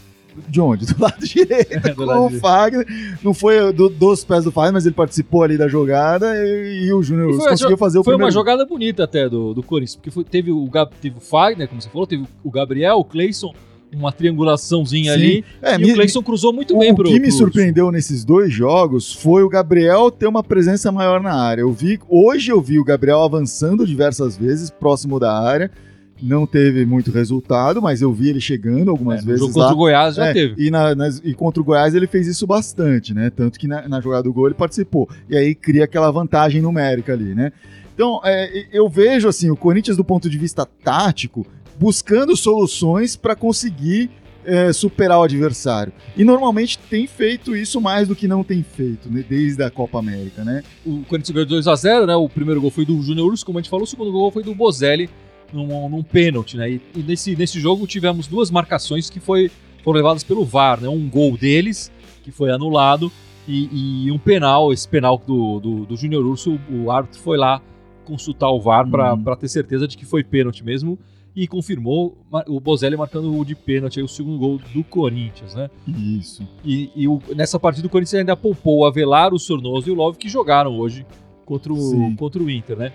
de 0.47 0.61
onde? 0.61 0.85
Do 0.85 1.01
lado 1.01 1.19
direito 1.25 1.81
Do 1.81 1.95
com 1.95 2.03
lado 2.05 2.21
o 2.23 2.27
direito. 2.27 2.41
Fagner. 2.41 2.85
Não 3.23 3.33
foi 3.33 3.73
do- 3.73 3.89
dos 3.89 4.23
pés 4.23 4.43
do 4.43 4.51
Fagner, 4.51 4.73
mas 4.73 4.85
ele 4.85 4.95
participou 4.95 5.43
ali 5.43 5.57
da 5.57 5.67
jogada 5.67 6.33
e, 6.35 6.85
e 6.87 6.93
o 6.93 7.01
Júnior 7.03 7.29
foi 7.33 7.39
uma 7.43 7.49
conseguiu 7.49 7.77
fazer 7.77 7.99
o 7.99 8.03
Foi 8.03 8.13
uma 8.13 8.17
primeiro. 8.19 8.33
jogada 8.33 8.65
bonita 8.65 9.03
até 9.03 9.27
do, 9.27 9.53
do 9.53 9.61
Corinthians, 9.63 9.95
porque 9.95 10.11
foi- 10.11 10.23
teve, 10.23 10.51
o, 10.51 10.69
teve 11.01 11.17
o 11.17 11.21
Fagner, 11.21 11.67
como 11.67 11.81
você 11.81 11.89
falou, 11.89 12.05
teve 12.07 12.23
o 12.43 12.51
Gabriel, 12.51 12.97
o 12.97 13.03
Cleison, 13.03 13.53
uma 13.91 14.11
triangulaçãozinha 14.11 15.13
Sim. 15.13 15.19
ali, 15.19 15.45
É, 15.61 15.75
e 15.75 15.77
me- 15.79 15.91
o 15.91 15.93
Cleison 15.95 16.21
cruzou 16.21 16.53
muito 16.53 16.75
o, 16.75 16.79
bem 16.79 16.91
o 16.91 16.95
pro 16.95 17.05
que 17.05 17.19
me 17.19 17.27
pro- 17.29 17.31
surpreendeu 17.31 17.91
nesses 17.91 18.23
dois 18.23 18.53
jogos 18.53 19.11
foi 19.13 19.41
o 19.43 19.49
Gabriel 19.49 20.11
ter 20.11 20.27
uma 20.27 20.43
presença 20.43 20.91
maior 20.91 21.21
na 21.21 21.33
área. 21.33 21.61
Eu 21.61 21.71
vi, 21.71 21.99
hoje 22.07 22.51
eu 22.51 22.61
vi 22.61 22.77
o 22.79 22.83
Gabriel 22.83 23.21
avançando 23.23 23.85
diversas 23.87 24.37
vezes 24.37 24.69
próximo 24.69 25.19
da 25.19 25.33
área 25.39 25.71
não 26.21 26.45
teve 26.45 26.85
muito 26.85 27.11
resultado, 27.11 27.81
mas 27.81 28.01
eu 28.01 28.11
vi 28.13 28.29
ele 28.29 28.41
chegando 28.41 28.89
algumas 28.91 29.21
É, 29.21 29.25
vezes 29.25 29.39
jogo 29.41 29.57
lá. 29.59 29.65
contra 29.65 29.75
o 29.75 29.77
Goiás 29.77 30.15
já 30.15 30.27
É, 30.27 30.33
teve. 30.33 30.55
E, 30.61 30.69
na- 30.69 30.93
nas- 30.95 31.21
e 31.23 31.33
contra 31.33 31.61
o 31.61 31.63
Goiás 31.65 31.95
ele 31.95 32.07
fez 32.07 32.27
isso 32.27 32.45
bastante, 32.45 33.13
né? 33.13 33.29
Tanto 33.29 33.57
que 33.59 33.67
na, 33.67 33.87
na 33.87 34.01
jogada 34.01 34.23
do 34.23 34.33
gol 34.33 34.47
ele 34.47 34.55
participou. 34.55 35.09
E 35.29 35.35
aí 35.37 35.55
cria 35.55 35.85
aquela 35.85 36.11
vantagem 36.11 36.61
numérica 36.61 37.13
ali, 37.13 37.33
né? 37.33 37.51
Então, 37.93 38.21
é, 38.23 38.65
eu 38.71 38.87
vejo 38.89 39.27
assim, 39.27 39.49
o 39.49 39.55
Corinthians 39.55 39.97
do 39.97 40.03
ponto 40.05 40.29
de 40.29 40.37
vista 40.37 40.65
tático, 40.65 41.45
buscando 41.77 42.35
soluções 42.35 43.15
para 43.15 43.35
conseguir 43.35 44.09
é, 44.45 44.71
superar 44.73 45.19
o 45.19 45.23
adversário. 45.23 45.91
E 46.17 46.23
normalmente 46.23 46.79
tem 46.89 47.05
feito 47.05 47.55
isso 47.55 47.79
mais 47.79 48.07
do 48.07 48.15
que 48.15 48.27
não 48.27 48.43
tem 48.43 48.63
feito, 48.63 49.09
né? 49.11 49.23
Desde 49.27 49.61
a 49.61 49.69
Copa 49.69 49.99
América, 49.99 50.43
né? 50.43 50.63
O 50.85 51.03
Corinthians 51.07 51.29
ganhou 51.45 51.61
2x0, 51.61 52.05
né? 52.07 52.15
O 52.15 52.27
primeiro 52.29 52.59
gol 52.61 52.71
foi 52.71 52.85
do 52.85 52.99
Júnior 53.01 53.27
Urso, 53.31 53.45
como 53.45 53.59
a 53.59 53.61
gente 53.61 53.69
falou, 53.69 53.83
o 53.83 53.87
segundo 53.87 54.11
gol 54.11 54.31
foi 54.31 54.41
do 54.41 54.55
Bozelli 54.55 55.09
num, 55.53 55.89
num 55.89 56.03
pênalti, 56.03 56.57
né? 56.57 56.69
E, 56.71 56.81
e 56.95 56.99
nesse, 57.03 57.35
nesse 57.35 57.59
jogo 57.59 57.85
tivemos 57.87 58.27
duas 58.27 58.49
marcações 58.51 59.09
que 59.09 59.19
foi, 59.19 59.49
foram 59.83 59.97
levadas 59.97 60.23
pelo 60.23 60.45
VAR, 60.45 60.79
né? 60.81 60.87
Um 60.89 61.09
gol 61.09 61.37
deles, 61.37 61.91
que 62.23 62.31
foi 62.31 62.51
anulado, 62.51 63.11
e, 63.47 64.05
e 64.05 64.11
um 64.11 64.17
penal, 64.19 64.71
esse 64.71 64.87
penal 64.87 65.21
do, 65.25 65.59
do, 65.59 65.85
do 65.85 65.95
Júnior 65.97 66.23
Urso, 66.25 66.59
o 66.71 66.91
árbitro 66.91 67.19
foi 67.19 67.37
lá 67.37 67.61
consultar 68.05 68.49
o 68.49 68.59
VAR 68.59 68.85
Uhum. 68.85 69.23
para 69.23 69.35
ter 69.35 69.47
certeza 69.47 69.87
de 69.87 69.97
que 69.97 70.05
foi 70.05 70.23
pênalti 70.23 70.63
mesmo. 70.63 70.97
E 71.35 71.47
confirmou 71.47 72.17
o 72.47 72.59
Bozelli 72.59 72.97
marcando 72.97 73.33
o 73.37 73.45
de 73.45 73.55
pênalti, 73.55 73.99
aí, 73.99 74.03
o 74.03 74.07
segundo 74.07 74.37
gol 74.39 74.59
do 74.73 74.83
Corinthians, 74.83 75.53
né? 75.53 75.69
Isso. 75.87 76.45
E, 76.65 76.89
e 76.95 77.07
o- 77.07 77.21
nessa 77.35 77.59
partida 77.59 77.85
o 77.87 77.89
Corinthians 77.89 78.15
ainda 78.19 78.35
poupou 78.35 78.79
o 78.79 78.85
Avelar, 78.85 79.31
o 79.33 79.39
Sornoso 79.39 79.87
e 79.87 79.91
o 79.91 79.95
Love 79.95 80.17
que 80.17 80.27
jogaram 80.27 80.77
hoje 80.77 81.05
contra 81.45 81.71
o, 81.71 81.77
Sim. 81.77 82.15
contra 82.15 82.41
o 82.43 82.49
Inter, 82.49 82.77
né? 82.77 82.91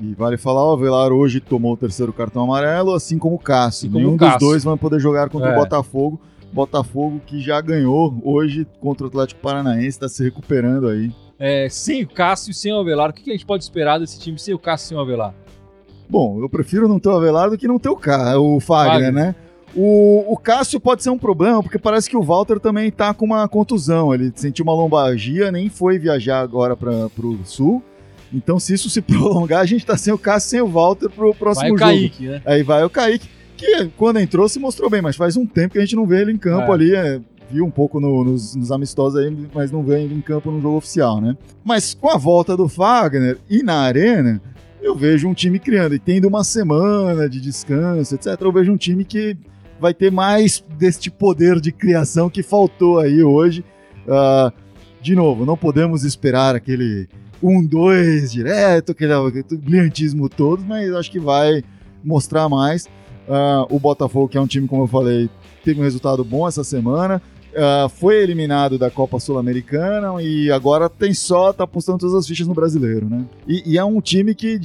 E 0.00 0.14
vale 0.14 0.36
falar, 0.36 0.62
o 0.68 0.72
Avelar 0.74 1.10
hoje 1.12 1.40
tomou 1.40 1.72
o 1.72 1.76
terceiro 1.76 2.12
cartão 2.12 2.42
amarelo, 2.44 2.92
assim 2.94 3.18
como 3.18 3.36
o 3.36 3.38
Cássio. 3.38 3.90
Nenhum 3.90 4.14
o 4.14 4.16
Cássio. 4.18 4.38
dos 4.38 4.48
dois 4.48 4.64
vai 4.64 4.76
poder 4.76 5.00
jogar 5.00 5.30
contra 5.30 5.50
É. 5.50 5.52
o 5.56 5.60
Botafogo. 5.60 6.20
Botafogo 6.52 7.20
que 7.26 7.40
já 7.40 7.60
ganhou 7.60 8.14
hoje 8.22 8.66
contra 8.80 9.04
o 9.04 9.08
Atlético 9.08 9.40
Paranaense, 9.40 9.88
está 9.88 10.08
se 10.08 10.22
recuperando 10.22 10.88
aí. 10.88 11.10
É, 11.38 11.68
sem 11.68 12.02
o 12.02 12.08
Cássio 12.08 12.50
e 12.50 12.54
sem 12.54 12.72
o 12.72 12.78
Avelar, 12.78 13.10
o 13.10 13.12
que 13.12 13.30
a 13.30 13.32
gente 13.34 13.44
pode 13.46 13.62
esperar 13.64 13.98
desse 13.98 14.18
time 14.20 14.38
sem 14.38 14.54
o 14.54 14.58
Cássio 14.58 14.86
e 14.86 14.88
sem 14.88 14.96
o 14.96 15.00
Avelar? 15.00 15.34
Bom, 16.08 16.38
eu 16.40 16.48
prefiro 16.48 16.86
não 16.88 16.98
ter 17.00 17.08
o 17.08 17.16
Avelar 17.16 17.50
do 17.50 17.58
que 17.58 17.66
não 17.66 17.78
ter 17.78 17.88
o, 17.88 17.96
Cá, 17.96 18.38
o 18.38 18.60
Fagner, 18.60 19.06
Fagner. 19.06 19.12
né? 19.12 19.34
O, 19.74 20.24
o 20.32 20.36
Cássio 20.38 20.78
pode 20.80 21.02
ser 21.02 21.10
um 21.10 21.18
problema, 21.18 21.62
porque 21.62 21.78
parece 21.78 22.08
que 22.08 22.16
o 22.16 22.22
Walter 22.22 22.58
também 22.60 22.90
tá 22.90 23.12
com 23.12 23.24
uma 23.26 23.46
contusão. 23.48 24.14
Ele 24.14 24.32
sentiu 24.34 24.62
uma 24.62 24.72
lombalgia, 24.74 25.50
nem 25.52 25.68
foi 25.68 25.98
viajar 25.98 26.40
agora 26.40 26.74
para 26.76 27.08
pro 27.10 27.38
sul. 27.44 27.82
Então, 28.36 28.60
se 28.60 28.74
isso 28.74 28.88
se 28.90 29.00
prolongar, 29.02 29.60
a 29.60 29.66
gente 29.66 29.84
tá 29.86 29.96
sem 29.96 30.12
o 30.12 30.18
Cássio 30.18 30.50
sem 30.50 30.60
o 30.60 30.68
Walter 30.68 31.08
pro 31.08 31.30
Vai 31.30 31.38
próximo 31.38 31.66
o 31.66 31.78
jogo. 31.78 31.80
Kaique, 31.80 32.26
né? 32.28 32.42
Aí 32.44 32.62
vai 32.62 32.84
o 32.84 32.90
Kaique, 32.90 33.28
que 33.56 33.86
quando 33.96 34.18
entrou 34.20 34.48
se 34.48 34.58
mostrou 34.58 34.90
bem, 34.90 35.00
mas 35.02 35.16
faz 35.16 35.36
um 35.36 35.46
tempo 35.46 35.72
que 35.72 35.78
a 35.78 35.80
gente 35.80 35.96
não 35.96 36.06
vê 36.06 36.20
ele 36.20 36.32
em 36.32 36.36
campo 36.38 36.70
É. 36.70 36.74
ali. 36.74 36.94
é, 36.94 37.20
viu 37.50 37.64
um 37.64 37.70
pouco 37.70 38.00
no- 38.00 38.24
nos, 38.24 38.54
nos 38.56 38.72
amistosos 38.72 39.18
aí, 39.20 39.34
mas 39.54 39.70
não 39.70 39.82
vê 39.82 40.02
ele 40.02 40.14
em 40.14 40.20
campo 40.20 40.50
no 40.50 40.60
jogo 40.60 40.76
oficial, 40.78 41.20
né? 41.20 41.36
Mas 41.64 41.94
com 41.94 42.10
a 42.10 42.16
volta 42.18 42.56
do 42.56 42.68
Fagner 42.68 43.38
e 43.48 43.62
na 43.62 43.82
arena, 43.82 44.42
eu 44.82 44.96
vejo 44.96 45.28
um 45.28 45.32
time 45.34 45.58
criando. 45.60 45.94
E 45.94 45.98
tendo 46.00 46.26
uma 46.26 46.42
semana 46.42 47.28
de 47.28 47.40
descanso, 47.40 48.14
etc., 48.16 48.36
eu 48.40 48.52
vejo 48.52 48.72
um 48.72 48.76
time 48.76 49.04
que 49.04 49.36
vai 49.80 49.94
ter 49.94 50.10
mais 50.10 50.62
deste 50.76 51.08
poder 51.10 51.60
de 51.60 51.70
criação 51.70 52.28
que 52.28 52.42
faltou 52.42 52.98
aí 52.98 53.22
hoje. 53.22 53.64
Ah, 54.08 54.52
de 55.00 55.14
novo, 55.14 55.46
não 55.46 55.56
podemos 55.56 56.02
esperar 56.02 56.56
aquele 56.56 57.08
1-2 57.42 58.30
direto, 58.30 58.92
aquele, 58.92 59.12
aquele 59.12 59.60
brilhantismo 59.60 60.28
todo, 60.28 60.62
mas 60.64 60.92
acho 60.92 61.10
que 61.10 61.18
vai 61.20 61.62
mostrar 62.04 62.48
mais. 62.48 62.88
Ah, 63.28 63.66
o 63.70 63.78
Botafogo, 63.78 64.28
que 64.28 64.38
é 64.38 64.40
um 64.40 64.46
time, 64.46 64.68
como 64.68 64.84
eu 64.84 64.86
falei, 64.86 65.28
teve 65.64 65.80
um 65.80 65.84
resultado 65.84 66.24
bom 66.24 66.46
essa 66.46 66.62
semana. 66.64 67.20
ah, 67.56 67.88
foi 67.88 68.22
eliminado 68.22 68.78
da 68.78 68.90
Copa 68.90 69.18
Sul-Americana 69.18 70.22
e 70.22 70.50
agora 70.50 70.88
tem 70.88 71.12
só, 71.14 71.52
tá 71.52 71.64
apostando 71.64 71.98
todas 71.98 72.14
as 72.14 72.26
fichas 72.26 72.46
no 72.46 72.54
brasileiro, 72.54 73.08
né? 73.08 73.24
E, 73.46 73.72
e 73.72 73.78
é 73.78 73.84
um 73.84 74.00
time 74.00 74.34
que 74.34 74.58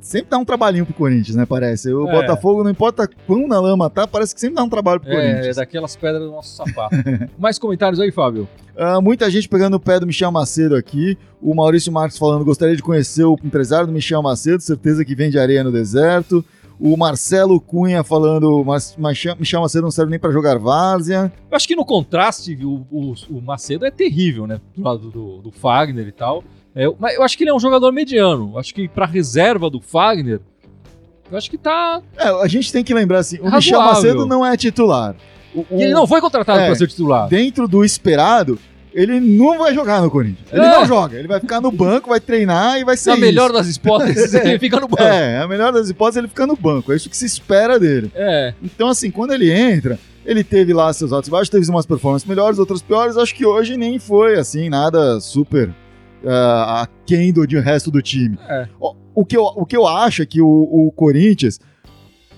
sempre 0.00 0.30
dá 0.30 0.38
um 0.38 0.44
trabalhinho 0.44 0.84
pro 0.84 0.94
Corinthians, 0.94 1.36
né? 1.36 1.44
Parece. 1.46 1.92
O 1.92 2.08
É. 2.08 2.12
Botafogo, 2.12 2.64
não 2.64 2.70
importa 2.70 3.08
quão 3.26 3.46
na 3.46 3.60
lama 3.60 3.88
tá, 3.90 4.06
parece 4.06 4.34
que 4.34 4.40
sempre 4.40 4.56
dá 4.56 4.62
um 4.64 4.68
trabalho 4.68 5.00
pro 5.00 5.10
É, 5.10 5.14
é 5.14 5.32
Corinthians. 5.32 5.56
daquelas 5.56 5.96
pedras 5.96 6.22
do 6.22 6.30
nosso 6.30 6.54
sapato. 6.56 6.94
Mais 7.38 7.58
comentários 7.58 8.00
aí, 8.00 8.10
Fábio? 8.10 8.48
Ah, 8.76 9.00
muita 9.00 9.30
gente 9.30 9.48
pegando 9.48 9.74
o 9.74 9.80
pé 9.80 10.00
do 10.00 10.06
Michel 10.06 10.30
Macedo 10.32 10.74
aqui. 10.74 11.18
O 11.42 11.54
Maurício 11.54 11.92
Marques 11.92 12.16
falando: 12.18 12.44
gostaria 12.44 12.74
de 12.76 12.82
conhecer 12.82 13.24
o 13.24 13.36
empresário 13.44 13.86
do 13.86 13.92
Michel 13.92 14.22
Macedo, 14.22 14.62
certeza 14.62 15.04
que 15.04 15.14
vende 15.14 15.38
areia 15.38 15.62
no 15.62 15.70
deserto. 15.72 16.44
O 16.82 16.96
Marcelo 16.96 17.60
Cunha 17.60 18.02
falando: 18.02 18.64
"Mas- 18.64 18.96
Michel 18.96 19.36
Michel 19.38 19.60
Macedo 19.60 19.82
não 19.82 19.90
serve 19.90 20.10
nem 20.10 20.18
para 20.18 20.30
jogar 20.32 20.58
várzea. 20.58 21.30
Eu 21.50 21.54
acho 21.56 21.68
que 21.68 21.76
no 21.76 21.84
contraste, 21.84 22.56
o, 22.64 22.86
o- 22.90 23.14
o 23.28 23.42
Macedo 23.42 23.84
é 23.84 23.90
terrível, 23.90 24.46
né? 24.46 24.58
Do 24.74 24.82
lado 24.82 25.10
do, 25.10 25.42
do 25.42 25.50
Fagner 25.52 26.08
e 26.08 26.12
tal. 26.12 26.42
É, 26.74 26.86
mas 26.98 27.14
eu 27.16 27.22
acho 27.22 27.36
que 27.36 27.42
ele 27.44 27.50
é 27.50 27.54
um 27.54 27.60
jogador 27.60 27.92
mediano. 27.92 28.50
Eu 28.54 28.58
Acho 28.58 28.74
que 28.74 28.86
pra 28.88 29.06
reserva 29.06 29.68
do 29.68 29.80
Fagner, 29.80 30.40
eu 31.30 31.36
acho 31.38 31.50
que 31.50 31.58
tá. 31.58 32.00
É, 32.16 32.28
a 32.28 32.46
gente 32.46 32.72
tem 32.72 32.84
que 32.84 32.94
lembrar 32.94 33.18
assim: 33.18 33.36
o 33.38 33.44
Razoável. 33.48 33.58
Michel 33.58 33.80
Macedo 33.82 34.26
não 34.26 34.44
é 34.46 34.56
titular. 34.56 35.14
O- 35.54 35.60
o- 35.68 35.80
ele 35.80 35.92
não 35.92 36.06
foi 36.06 36.20
contratado 36.20 36.60
É. 36.60 36.66
pra 36.66 36.74
ser 36.76 36.86
titular. 36.86 37.28
Dentro 37.28 37.66
do 37.66 37.84
esperado, 37.84 38.56
ele 38.94 39.18
não 39.18 39.58
vai 39.58 39.74
jogar 39.74 40.00
no 40.00 40.08
Corinthians. 40.10 40.46
Ele 40.52 40.62
É. 40.64 40.70
não 40.70 40.86
joga. 40.86 41.18
Ele 41.18 41.26
vai 41.26 41.40
ficar 41.40 41.60
no 41.60 41.72
banco, 41.72 42.08
vai 42.10 42.20
treinar 42.20 42.78
e 42.78 42.84
vai 42.84 42.96
ser. 42.96 43.10
Na 43.10 43.16
isso. 43.16 43.24
melhor 43.26 43.52
das 43.52 43.74
hipóteses, 43.74 44.32
ele 44.34 44.58
fica 44.60 44.78
no 44.78 44.86
banco. 44.86 45.02
É, 45.02 45.38
a 45.38 45.48
melhor 45.48 45.72
das 45.72 45.90
hipóteses 45.90 46.18
ele 46.18 46.28
fica 46.28 46.46
no 46.46 46.54
banco. 46.56 46.92
É 46.92 46.96
isso 46.96 47.10
que 47.10 47.16
se 47.16 47.26
espera 47.26 47.80
dele. 47.80 48.12
É. 48.14 48.54
Então, 48.62 48.88
assim, 48.88 49.10
quando 49.10 49.32
ele 49.32 49.50
entra, 49.50 49.98
ele 50.24 50.44
teve 50.44 50.72
lá 50.72 50.92
seus 50.92 51.12
altos 51.12 51.26
e 51.26 51.30
baixos, 51.32 51.48
teve 51.48 51.68
umas 51.68 51.84
performances 51.86 52.28
melhores, 52.28 52.60
outras 52.60 52.80
piores. 52.80 53.16
Acho 53.16 53.34
que 53.34 53.44
hoje 53.44 53.76
nem 53.76 53.98
foi, 53.98 54.38
assim, 54.38 54.68
nada 54.68 55.18
super 55.20 55.74
uh, 56.24 56.82
aquém 56.82 57.32
do 57.32 57.46
de 57.46 57.58
resto 57.58 57.90
do 57.90 58.00
time. 58.02 58.38
É. 58.48 58.68
O, 58.80 58.94
o 59.14 59.24
que 59.24 59.36
eu, 59.36 59.44
o 59.44 59.66
que 59.66 59.76
eu 59.76 59.86
acho 59.86 60.22
é 60.22 60.26
que 60.26 60.40
o, 60.40 60.46
o 60.48 60.90
Corinthians, 60.92 61.58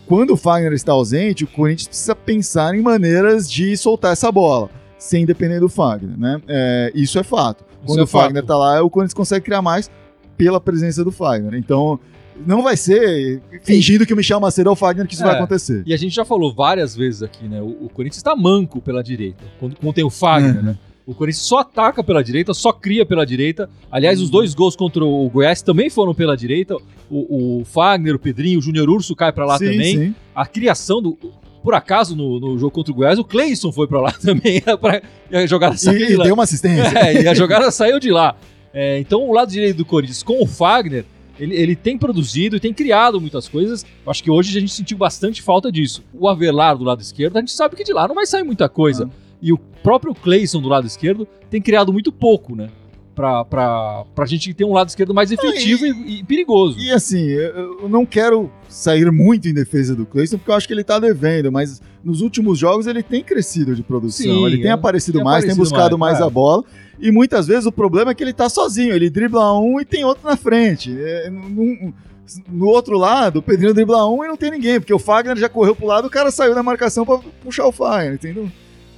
quando 0.06 0.32
o 0.32 0.36
Fagner 0.36 0.72
está 0.72 0.92
ausente, 0.92 1.44
o 1.44 1.46
Corinthians 1.46 1.88
precisa 1.88 2.14
pensar 2.14 2.74
em 2.74 2.82
maneiras 2.82 3.50
de 3.50 3.76
soltar 3.76 4.12
essa 4.12 4.30
bola, 4.32 4.68
sem 4.98 5.24
depender 5.26 5.60
do 5.60 5.68
Fagner, 5.68 6.18
né? 6.18 6.40
É, 6.48 6.92
isso 6.94 7.18
é 7.18 7.22
fato. 7.22 7.64
Quando 7.86 8.00
é 8.00 8.02
o 8.02 8.06
Fagner 8.06 8.42
fato. 8.42 8.46
tá 8.48 8.56
lá, 8.56 8.82
o 8.82 8.90
Corinthians 8.90 9.14
consegue 9.14 9.44
criar 9.44 9.62
mais 9.62 9.90
pela 10.36 10.60
presença 10.60 11.04
do 11.04 11.10
Fagner. 11.12 11.54
Então, 11.54 11.98
não 12.46 12.62
vai 12.62 12.76
ser 12.76 13.40
fingindo 13.62 14.06
que 14.06 14.12
o 14.14 14.16
Michel 14.16 14.40
Macedo 14.40 14.70
é 14.70 14.72
o 14.72 14.76
Fagner 14.76 15.06
que 15.06 15.14
isso 15.14 15.22
É. 15.22 15.26
vai 15.26 15.36
acontecer. 15.36 15.82
E 15.86 15.92
a 15.92 15.96
gente 15.96 16.14
já 16.14 16.24
falou 16.24 16.52
várias 16.54 16.96
vezes 16.96 17.22
aqui, 17.22 17.46
né? 17.46 17.60
O, 17.60 17.86
o 17.86 17.88
Corinthians 17.88 18.16
está 18.16 18.34
manco 18.34 18.80
pela 18.80 19.02
direita. 19.02 19.44
Quando, 19.60 19.76
quando 19.76 19.94
tem 19.94 20.04
o 20.04 20.10
Fagner, 20.10 20.56
Uhum. 20.56 20.62
né? 20.62 20.78
O 21.06 21.14
Corinthians 21.14 21.44
só 21.44 21.58
ataca 21.58 22.02
pela 22.04 22.22
direita, 22.22 22.54
só 22.54 22.72
cria 22.72 23.04
pela 23.04 23.26
direita. 23.26 23.68
Aliás, 23.90 24.20
os 24.20 24.30
dois 24.30 24.54
gols 24.54 24.76
contra 24.76 25.04
o 25.04 25.28
Goiás 25.28 25.60
também 25.60 25.90
foram 25.90 26.14
pela 26.14 26.36
direita. 26.36 26.76
O, 27.10 27.60
o 27.60 27.64
Fagner, 27.64 28.14
o 28.14 28.18
Pedrinho, 28.18 28.58
o 28.58 28.62
Júnior 28.62 28.88
Urso 28.88 29.16
cai 29.16 29.32
pra 29.32 29.44
lá 29.44 29.58
Sim, 29.58 29.64
também. 29.72 29.96
sim. 29.98 30.14
A 30.34 30.46
criação 30.46 31.02
do. 31.02 31.18
Por 31.62 31.74
acaso, 31.74 32.16
no, 32.16 32.40
no 32.40 32.58
jogo 32.58 32.72
contra 32.72 32.92
o 32.92 32.94
Goiás, 32.96 33.18
o 33.18 33.24
Cleison 33.24 33.70
foi 33.72 33.86
pra 33.86 34.00
lá 34.00 34.12
também. 34.20 34.60
pra, 34.80 35.02
e 35.30 35.36
a 35.36 35.46
jogada 35.46 35.76
saiu 35.76 36.10
E, 36.10 36.16
lá. 36.16 36.24
deu 36.24 36.34
uma 36.34 36.44
assistência. 36.44 36.82
É, 36.98 37.22
e 37.22 37.28
a 37.28 37.34
jogada 37.34 37.70
saiu 37.70 37.98
de 38.00 38.10
lá. 38.10 38.36
É, 38.72 38.98
então, 38.98 39.28
o 39.28 39.32
lado 39.32 39.50
direito 39.50 39.76
do 39.78 39.84
Corinthians 39.84 40.22
com 40.22 40.42
o 40.42 40.46
Fagner, 40.46 41.04
ele, 41.38 41.54
ele 41.54 41.76
tem 41.76 41.98
produzido 41.98 42.56
e 42.56 42.60
tem 42.60 42.72
criado 42.72 43.20
muitas 43.20 43.48
coisas. 43.48 43.84
Eu 44.04 44.10
acho 44.10 44.22
que 44.22 44.30
hoje 44.30 44.56
a 44.56 44.60
gente 44.60 44.72
sentiu 44.72 44.96
bastante 44.96 45.42
falta 45.42 45.70
disso. 45.70 46.02
O 46.14 46.28
Avelar 46.28 46.76
do 46.76 46.84
lado 46.84 47.00
esquerdo, 47.00 47.36
a 47.36 47.40
gente 47.40 47.52
sabe 47.52 47.76
que 47.76 47.84
de 47.84 47.92
lá 47.92 48.06
não 48.08 48.14
vai 48.14 48.26
sair 48.26 48.42
muita 48.44 48.68
coisa. 48.68 49.08
E 49.42 49.52
o 49.52 49.58
próprio 49.58 50.14
Cleison 50.14 50.62
do 50.62 50.68
lado 50.68 50.86
esquerdo 50.86 51.26
tem 51.50 51.60
criado 51.60 51.92
muito 51.92 52.12
pouco, 52.12 52.54
né? 52.54 52.70
Pra, 53.12 53.44
pra, 53.44 54.04
pra 54.14 54.24
gente 54.24 54.54
ter 54.54 54.64
um 54.64 54.72
lado 54.72 54.88
esquerdo 54.88 55.12
mais 55.12 55.30
efetivo 55.30 55.84
e, 55.84 56.20
e 56.20 56.24
perigoso. 56.24 56.78
E 56.78 56.90
assim, 56.90 57.26
eu 57.26 57.86
não 57.86 58.06
quero 58.06 58.50
sair 58.70 59.10
muito 59.12 59.46
em 59.48 59.52
defesa 59.52 59.94
do 59.94 60.06
Cleison, 60.06 60.38
porque 60.38 60.50
eu 60.50 60.54
acho 60.54 60.66
que 60.66 60.72
ele 60.72 60.84
tá 60.84 60.98
devendo, 60.98 61.52
mas 61.52 61.82
nos 62.02 62.22
últimos 62.22 62.58
jogos 62.58 62.86
ele 62.86 63.02
tem 63.02 63.22
crescido 63.22 63.74
de 63.74 63.82
produção. 63.82 64.24
Sim, 64.24 64.46
ele 64.46 64.62
tem 64.62 64.70
é. 64.70 64.72
aparecido 64.72 65.18
Tem 65.18 65.24
mais, 65.24 65.44
tem 65.44 65.52
aparecido 65.52 65.76
buscado 65.76 65.98
mais, 65.98 66.14
mais, 66.14 66.24
é. 66.24 66.26
a 66.26 66.30
bola. 66.30 66.64
E 66.98 67.10
muitas 67.10 67.46
vezes 67.46 67.66
o 67.66 67.72
problema 67.72 68.12
é 68.12 68.14
que 68.14 68.22
ele 68.22 68.32
tá 68.32 68.48
sozinho. 68.48 68.94
Ele 68.94 69.10
dribla 69.10 69.60
um 69.60 69.78
e 69.78 69.84
tem 69.84 70.04
outro 70.04 70.26
na 70.26 70.36
frente. 70.36 70.96
É, 70.98 71.30
no 72.48 72.66
outro 72.66 72.96
lado, 72.96 73.40
o 73.40 73.42
Pedrinho 73.42 73.74
dribla 73.74 74.08
um 74.08 74.24
e 74.24 74.28
não 74.28 74.36
tem 74.36 74.50
ninguém, 74.50 74.80
porque 74.80 74.94
o 74.94 74.98
Fagner 74.98 75.36
já 75.36 75.48
correu 75.48 75.74
pro 75.74 75.86
lado, 75.86 76.06
o 76.06 76.10
cara 76.10 76.30
saiu 76.30 76.54
da 76.54 76.62
marcação 76.62 77.04
pra 77.04 77.18
puxar 77.42 77.66
o 77.66 77.72
Fagner, 77.72 78.14
entendeu? 78.14 78.48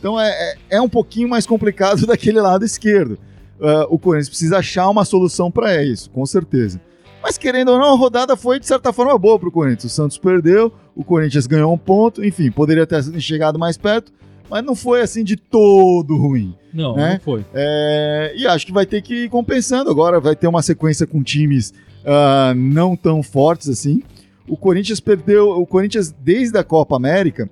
Então 0.05 0.21
é, 0.21 0.29
é, 0.29 0.57
é 0.77 0.81
um 0.83 0.89
pouquinho 0.89 1.27
mais 1.31 1.47
complicado 1.47 2.05
daquele 2.07 2.39
lado 2.39 2.63
esquerdo. 2.63 3.19
Ah, 3.59 3.87
o 3.89 3.99
Corinthians 3.99 4.29
precisa 4.29 4.59
achar 4.59 4.87
uma 4.91 5.03
solução 5.03 5.51
para 5.51 5.83
isso, 5.83 6.11
com 6.11 6.27
certeza. 6.27 6.79
Mas 7.23 7.39
querendo 7.39 7.71
ou 7.71 7.79
não, 7.79 7.95
a 7.95 7.97
rodada 7.97 8.37
foi 8.37 8.61
de 8.61 8.67
certa 8.67 8.93
forma 8.93 9.17
boa 9.17 9.39
pro 9.39 9.51
Corinthians. 9.51 9.85
O 9.85 9.89
Santos 9.89 10.19
perdeu, 10.19 10.71
o 10.95 11.03
Corinthians 11.03 11.47
ganhou 11.47 11.73
um 11.73 11.79
ponto, 11.79 12.23
enfim, 12.23 12.51
poderia 12.51 12.87
ter 12.87 13.03
chegado 13.19 13.59
mais 13.59 13.79
perto, 13.79 14.13
mas 14.51 14.63
não 14.63 14.75
foi 14.75 15.01
assim 15.01 15.25
de 15.25 15.37
todo 15.37 16.19
ruim. 16.19 16.55
Não, 16.71 16.95
né? 16.95 17.15
não 17.15 17.21
foi. 17.21 17.43
É, 17.55 18.35
e 18.37 18.47
acho 18.47 18.67
que 18.67 18.73
vai 18.73 18.85
ter 18.85 19.01
que 19.01 19.25
ir 19.25 19.31
compensando 19.31 19.91
agora, 19.91 20.21
vai 20.21 20.37
ter 20.37 20.47
uma 20.47 20.61
sequência 20.61 21.07
com 21.07 21.23
times 21.23 21.73
ah, 22.05 22.53
não 22.55 22.95
tão 22.95 23.23
fortes 23.23 23.71
assim. 23.71 24.03
o 24.47 24.55
Corinthians 24.55 25.01
perdeu. 25.01 25.49
O 25.53 25.67
Corinthians, 25.67 26.11
desde 26.13 26.59
a 26.59 26.63
Copa 26.63 26.95
América, 26.95 27.49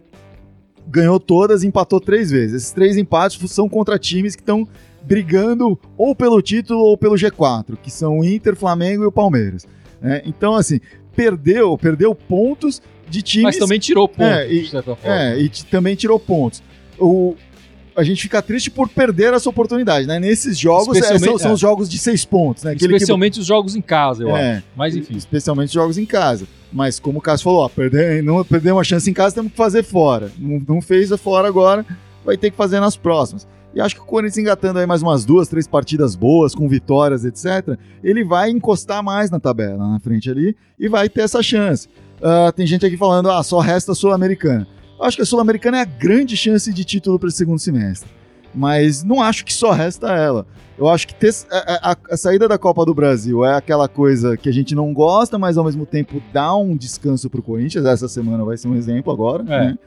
ganhou 0.88 1.18
todas 1.20 1.62
e 1.62 1.66
empatou 1.66 2.00
três 2.00 2.30
vezes. 2.30 2.54
Esses 2.62 2.72
três 2.72 2.96
empates 2.96 3.50
são 3.50 3.68
contra 3.68 3.98
times 3.98 4.34
que 4.36 4.42
estão 4.42 4.66
brigando 5.02 5.78
ou 5.96 6.14
pelo 6.14 6.40
título 6.40 6.80
ou 6.80 6.96
pelo 6.96 7.14
G4, 7.16 7.76
que 7.82 7.90
são 7.90 8.20
o 8.20 8.24
Inter, 8.24 8.54
Flamengo 8.56 9.02
e 9.02 9.06
o 9.06 9.12
Palmeiras. 9.12 9.66
né? 10.00 10.22
então, 10.24 10.54
assim, 10.54 10.80
perdeu, 11.14 11.76
perdeu 11.76 12.14
pontos 12.14 12.80
de 13.08 13.20
times. 13.22 13.44
Mas 13.44 13.56
também 13.58 13.78
tirou 13.78 14.08
pontos, 14.08 14.24
É, 14.38 14.52
e- 14.52 14.62
de 14.62 14.70
certa 14.70 14.96
forma. 14.96 15.16
É, 15.22 15.38
e 15.40 15.48
também 15.70 15.94
tirou 15.94 16.18
pontos. 16.18 16.62
O, 16.98 17.34
a 17.96 18.02
gente 18.02 18.22
fica 18.22 18.40
triste 18.42 18.70
por 18.70 18.88
perder 18.88 19.32
essa 19.34 19.48
oportunidade, 19.48 20.06
né? 20.06 20.18
Nesses 20.18 20.58
jogos, 20.58 20.96
é, 20.96 21.00
Especialmente- 21.00 21.24
são, 21.24 21.38
são 21.38 21.50
é. 21.50 21.54
os 21.54 21.60
jogos 21.60 21.88
de 21.88 21.98
seis 21.98 22.24
pontos, 22.24 22.62
né? 22.64 22.72
Aquele 22.72 22.88
que- 22.88 22.94
Especialmente 22.96 23.40
os 23.40 23.46
jogos 23.46 23.74
em 23.76 23.80
casa, 23.80 24.22
eu 24.22 24.36
É. 24.36 24.56
acho. 24.56 24.64
Mas 24.76 24.96
enfim. 24.96 25.16
Especialmente 25.16 25.68
os 25.68 25.74
jogos 25.74 25.98
em 25.98 26.06
casa. 26.06 26.46
Mas 26.72 26.98
como 26.98 27.18
o 27.18 27.22
Cássio 27.22 27.44
falou, 27.44 27.60
ó, 27.64 27.68
perder, 27.68 28.22
não 28.22 28.42
perder 28.44 28.72
uma 28.72 28.84
chance 28.84 29.08
em 29.10 29.12
casa, 29.12 29.34
temos 29.34 29.50
que 29.52 29.56
fazer 29.58 29.82
fora. 29.82 30.30
Não, 30.38 30.62
não 30.76 30.80
fez 30.82 31.10
fora 31.20 31.46
agora, 31.48 31.84
vai 32.24 32.36
ter 32.36 32.50
que 32.50 32.56
fazer 32.56 32.80
nas 32.80 32.96
próximas. 32.96 33.46
E 33.74 33.80
acho 33.80 33.94
que 33.94 34.00
o 34.02 34.04
Corinthians 34.04 34.38
engatando 34.38 34.78
aí 34.78 34.86
mais 34.86 35.02
umas 35.02 35.24
duas, 35.24 35.48
três 35.48 35.66
partidas 35.66 36.14
boas, 36.14 36.54
com 36.54 36.68
vitórias, 36.68 37.24
etc., 37.24 37.78
ele 38.04 38.22
vai 38.24 38.50
encostar 38.50 39.02
mais 39.02 39.30
na 39.30 39.40
tabela, 39.40 39.78
na 39.88 39.98
frente 39.98 40.30
ali, 40.30 40.54
e 40.78 40.88
vai 40.88 41.08
ter 41.08 41.22
essa 41.22 41.42
chance. 41.42 41.88
Ah, 42.22 42.52
tem 42.54 42.66
gente 42.66 42.84
aqui 42.86 42.96
falando, 42.96 43.30
ah, 43.30 43.42
só 43.42 43.58
resta 43.60 43.92
a 43.92 43.94
Sul-Americana. 43.94 44.66
Acho 45.02 45.16
que 45.16 45.22
a 45.22 45.26
Sul-Americana 45.26 45.78
é 45.78 45.80
a 45.80 45.84
grande 45.84 46.36
chance 46.36 46.72
de 46.72 46.84
título 46.84 47.18
para 47.18 47.28
esse 47.28 47.38
segundo 47.38 47.58
semestre. 47.58 48.08
Mas 48.54 49.02
não 49.02 49.22
acho 49.22 49.44
que 49.44 49.52
só 49.52 49.70
resta 49.72 50.12
ela. 50.12 50.46
Eu 50.78 50.88
acho 50.88 51.06
que 51.08 51.14
ter, 51.14 51.32
a, 51.50 51.92
a- 51.92 51.96
a 52.10 52.16
saída 52.16 52.46
da 52.46 52.58
Copa 52.58 52.84
do 52.84 52.92
Brasil 52.94 53.44
é 53.44 53.54
aquela 53.56 53.88
coisa 53.88 54.36
que 54.36 54.48
a 54.48 54.52
gente 54.52 54.74
não 54.74 54.92
gosta, 54.92 55.38
mas 55.38 55.56
ao 55.56 55.64
mesmo 55.64 55.86
tempo 55.86 56.22
dá 56.32 56.54
um 56.54 56.76
descanso 56.76 57.30
pro 57.30 57.42
Corinthians. 57.42 57.86
Essa 57.86 58.08
semana 58.08 58.44
vai 58.44 58.56
ser 58.58 58.68
um 58.68 58.74
exemplo 58.74 59.10
agora, 59.12 59.42
É. 59.44 59.46
né? 59.68 59.78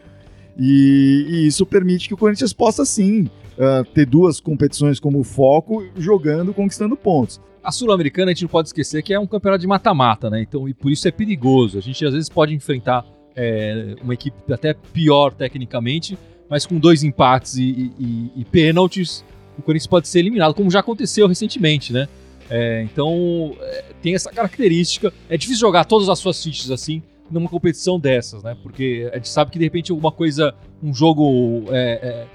E, 0.58 1.26
e 1.30 1.48
isso 1.48 1.66
permite 1.66 2.08
que 2.08 2.14
o 2.14 2.18
Corinthians 2.18 2.54
possa 2.54 2.86
sim 2.86 3.30
ah, 3.60 3.84
ter 3.94 4.06
duas 4.06 4.40
competições 4.40 5.00
como 5.00 5.24
foco, 5.24 5.84
jogando, 5.98 6.54
conquistando 6.54 6.96
pontos. 6.96 7.42
A 7.64 7.72
Sul-Americana 7.72 8.32
a 8.32 8.34
gente 8.34 8.44
não 8.44 8.50
pode 8.50 8.70
esquecer 8.70 9.02
que 9.04 9.14
é 9.14 9.20
um 9.20 9.28
campeonato 9.28 9.62
de 9.62 9.68
mata-mata, 9.68 10.30
né? 10.30 10.42
Então, 10.42 10.68
e 10.70 10.74
por 10.74 10.92
isso 10.92 11.08
é 11.08 11.12
perigoso. 11.12 11.78
A 11.78 11.82
gente 11.82 12.06
às 12.06 12.14
vezes 12.14 12.30
pode 12.30 12.54
enfrentar 12.54 13.04
é, 13.36 13.96
uma 14.02 14.14
equipe 14.14 14.52
até 14.52 14.74
pior 14.74 15.34
tecnicamente, 15.34 16.18
mas 16.50 16.66
com 16.66 16.78
dois 16.78 17.04
empates 17.04 17.56
e, 17.58 17.92
e- 18.00 18.32
e- 18.38 18.46
pênaltis, 18.46 19.24
o 19.58 19.62
Corinthians 19.62 19.88
pode 19.88 20.08
ser 20.08 20.20
eliminado, 20.20 20.54
como 20.54 20.70
já 20.70 20.80
aconteceu 20.80 21.28
recentemente, 21.28 21.92
né? 21.92 22.08
É, 22.50 22.84
então, 22.84 23.56
é, 23.60 23.86
tem 24.02 24.14
essa 24.14 24.32
característica. 24.32 25.12
É 25.30 25.36
difícil 25.38 25.60
jogar 25.62 25.86
todas 25.86 26.08
as 26.10 26.20
suas 26.20 26.42
fichas 26.44 26.70
assim 26.70 27.02
numa 27.32 27.50
competição 27.50 28.00
dessas, 28.00 28.44
né? 28.44 28.56
Porque 28.62 29.10
a 29.12 29.16
gente 29.16 29.30
sabe 29.30 29.50
que 29.52 29.58
de 29.58 29.66
repente 29.66 29.92
alguma 29.92 30.12
coisa, 30.12 30.54
um 30.84 30.94
jogo, 30.94 31.64
é, 31.70 32.00
é, 32.04 32.26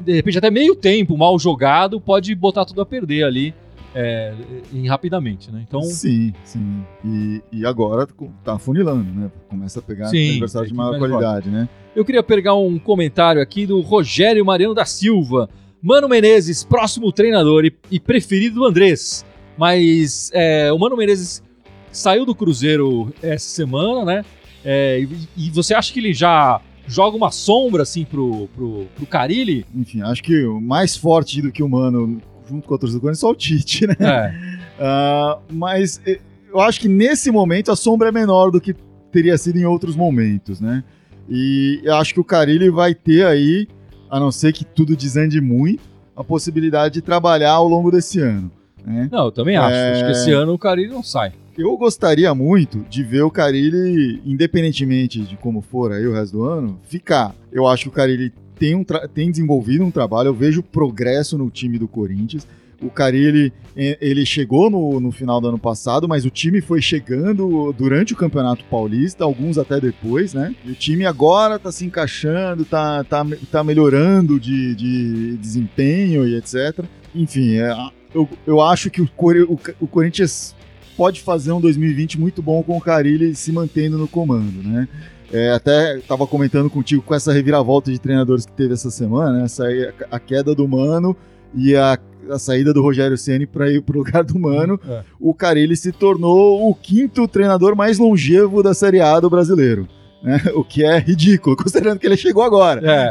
de 0.00 0.12
repente 0.12 0.38
até 0.38 0.50
meio 0.50 0.76
tempo 0.76 1.16
mal 1.16 1.36
jogado, 1.38 2.00
pode 2.00 2.32
botar 2.34 2.64
tudo 2.64 2.80
a 2.80 2.86
perder 2.86 3.24
ali 3.24 3.52
é, 3.94 4.34
em- 4.72 4.88
rapidamente, 4.88 5.50
né? 5.50 5.64
Então, 5.66 5.82
Sim, 5.82 6.32
sim. 6.44 6.84
E, 7.04 7.42
e 7.52 7.66
agora 7.66 8.06
tá 8.44 8.58
funilando, 8.58 9.10
né? 9.12 9.30
Começa 9.48 9.80
a 9.80 9.82
pegar 9.82 10.06
Sim, 10.08 10.30
adversários 10.32 10.70
de 10.70 10.76
maior 10.76 10.98
qualidade, 10.98 11.48
né? 11.50 11.68
eu 11.94 12.04
queria 12.04 12.22
pegar 12.22 12.54
um 12.54 12.78
comentário 12.78 13.42
aqui 13.42 13.66
do 13.66 13.80
Rogério 13.80 14.44
Mariano 14.44 14.74
da 14.74 14.84
Silva. 14.84 15.48
Mano 15.82 16.08
Menezes, 16.08 16.62
próximo 16.62 17.10
treinador 17.10 17.64
e, 17.64 17.74
e 17.90 17.98
preferido 17.98 18.56
do 18.56 18.64
Andrés. 18.64 19.24
Mas 19.58 20.30
é, 20.32 20.72
o 20.72 20.78
Mano 20.78 20.96
Menezes 20.96 21.42
saiu 21.90 22.24
do 22.24 22.34
Cruzeiro 22.34 23.12
essa 23.22 23.48
semana, 23.48 24.04
né? 24.04 24.24
É, 24.64 25.00
e, 25.00 25.46
e 25.46 25.50
você 25.50 25.74
acha 25.74 25.92
que 25.92 25.98
ele 25.98 26.12
já 26.12 26.60
joga 26.86 27.16
uma 27.16 27.30
sombra 27.30 27.82
assim 27.82 28.04
pro, 28.04 28.48
pro, 28.54 28.86
pro 28.94 29.06
Carilli? 29.06 29.64
Enfim, 29.74 30.02
acho 30.02 30.22
que 30.22 30.44
o 30.44 30.60
mais 30.60 30.96
forte 30.96 31.40
do 31.42 31.50
que 31.50 31.62
o 31.62 31.68
Mano, 31.68 32.20
junto 32.50 32.68
com 32.68 32.76
torcida 32.76 32.98
do 32.98 33.00
Corinthians, 33.00 33.18
é 33.18 33.20
só 33.20 33.30
o 33.30 33.34
Tite, 33.34 33.86
né? 33.86 33.96
É, 34.00 34.60
Ah, 34.82 35.38
mas 35.52 36.00
eh, 36.06 36.18
eu 36.48 36.58
acho 36.58 36.80
que 36.80 36.88
nesse 36.88 37.30
momento 37.30 37.70
a 37.70 37.76
sombra 37.76 38.08
é 38.08 38.12
menor 38.12 38.50
do 38.50 38.60
que 38.60 38.74
teria 39.12 39.36
sido 39.36 39.58
em 39.58 39.66
outros 39.66 39.94
momentos, 39.94 40.58
né? 40.58 40.82
E 41.28 41.80
eu 41.84 41.94
acho 41.96 42.14
que 42.14 42.20
o 42.20 42.24
Carilli 42.24 42.70
vai 42.70 42.94
ter 42.94 43.26
aí, 43.26 43.68
a 44.08 44.18
não 44.18 44.32
ser 44.32 44.52
que 44.54 44.64
tudo 44.64 44.96
desande 44.96 45.38
muito, 45.40 45.82
a 46.16 46.24
possibilidade 46.24 46.94
de 46.94 47.02
trabalhar 47.02 47.52
ao 47.52 47.68
longo 47.68 47.90
desse 47.90 48.20
ano. 48.20 48.50
Né? 48.84 49.10
não, 49.12 49.26
eu 49.26 49.30
também 49.30 49.58
acho. 49.58 49.76
É. 49.76 49.92
Acho 49.92 50.04
que 50.06 50.10
esse 50.12 50.32
ano 50.32 50.54
o 50.54 50.58
Carilli 50.58 50.90
não 50.90 51.02
sai. 51.02 51.34
Eu 51.58 51.76
gostaria 51.76 52.34
muito 52.34 52.78
de 52.88 53.02
ver 53.02 53.20
o 53.20 53.30
Carilli, 53.30 54.22
independentemente 54.24 55.20
de 55.20 55.36
como 55.36 55.60
for 55.60 55.92
aí 55.92 56.06
o 56.06 56.14
resto 56.14 56.38
do 56.38 56.44
ano, 56.44 56.80
ficar. 56.84 57.34
Eu 57.52 57.66
acho 57.66 57.82
que 57.82 57.88
o 57.90 57.92
Carilli 57.92 58.32
tem, 58.60 58.74
um 58.74 58.84
tem 58.84 59.30
desenvolvido 59.30 59.82
um 59.82 59.90
trabalho, 59.90 60.28
eu 60.28 60.34
vejo 60.34 60.62
progresso 60.62 61.38
no 61.38 61.48
time 61.50 61.78
do 61.78 61.88
Corinthians. 61.88 62.46
O 62.82 62.90
Carilli, 62.90 63.52
eh, 63.76 63.98
ele 64.00 64.24
chegou 64.24 64.70
no, 64.70 65.00
no 65.00 65.10
final 65.10 65.40
do 65.40 65.48
ano 65.48 65.58
passado, 65.58 66.08
mas 66.08 66.24
o 66.24 66.30
time 66.30 66.60
foi 66.60 66.80
chegando 66.80 67.74
durante 67.76 68.12
o 68.12 68.16
Campeonato 68.16 68.64
Paulista, 68.64 69.24
alguns 69.24 69.58
até 69.58 69.80
depois, 69.80 70.32
né? 70.32 70.54
E 70.64 70.70
o 70.70 70.74
time 70.74 71.04
agora 71.04 71.58
tá 71.58 71.72
se 71.72 71.84
encaixando, 71.84 72.64
tá, 72.64 73.04
tá, 73.04 73.26
tá 73.50 73.64
melhorando 73.64 74.40
de, 74.40 74.74
de 74.74 75.36
desempenho 75.36 76.26
e 76.26 76.36
etc. 76.36 76.84
Enfim, 77.14 77.56
é, 77.56 77.74
eu, 78.14 78.28
eu 78.46 78.60
acho 78.62 78.90
que 78.90 79.02
o, 79.02 79.08
o, 79.48 79.58
o 79.80 79.86
Corinthians 79.86 80.54
pode 80.96 81.20
fazer 81.20 81.52
um 81.52 81.60
2020 81.60 82.18
muito 82.18 82.42
bom 82.42 82.62
com 82.62 82.76
o 82.76 82.80
Carilli 82.80 83.34
se 83.34 83.52
mantendo 83.52 83.98
no 83.98 84.08
comando, 84.08 84.62
né? 84.62 84.88
É, 85.32 85.52
até 85.52 85.98
estava 85.98 86.26
comentando 86.26 86.68
contigo 86.68 87.02
com 87.02 87.14
essa 87.14 87.32
reviravolta 87.32 87.90
de 87.90 87.98
treinadores 88.00 88.44
que 88.44 88.52
teve 88.52 88.74
essa 88.74 88.90
semana, 88.90 89.32
né? 89.38 89.44
Essa, 89.44 89.64
a 90.10 90.18
queda 90.18 90.54
do 90.54 90.66
Mano 90.66 91.16
e 91.54 91.76
a, 91.76 91.98
a 92.30 92.38
saída 92.38 92.72
do 92.74 92.82
Rogério 92.82 93.16
Ceni 93.16 93.46
para 93.46 93.70
ir 93.70 93.80
para 93.82 93.96
o 93.96 93.98
lugar 94.02 94.24
do 94.24 94.38
Mano, 94.38 94.78
É. 94.88 95.02
o 95.20 95.32
Carilli 95.32 95.76
se 95.76 95.92
tornou 95.92 96.68
o 96.68 96.74
quinto 96.74 97.26
treinador 97.28 97.76
mais 97.76 97.98
longevo 97.98 98.62
da 98.62 98.74
Série 98.74 99.00
A 99.00 99.18
do 99.20 99.30
brasileiro. 99.30 99.86
Né? 100.22 100.40
O 100.54 100.62
que 100.64 100.84
é 100.84 100.98
ridículo, 100.98 101.54
considerando 101.56 101.98
que 101.98 102.06
ele 102.06 102.16
chegou 102.16 102.42
agora. 102.42 102.80
É, 102.84 103.10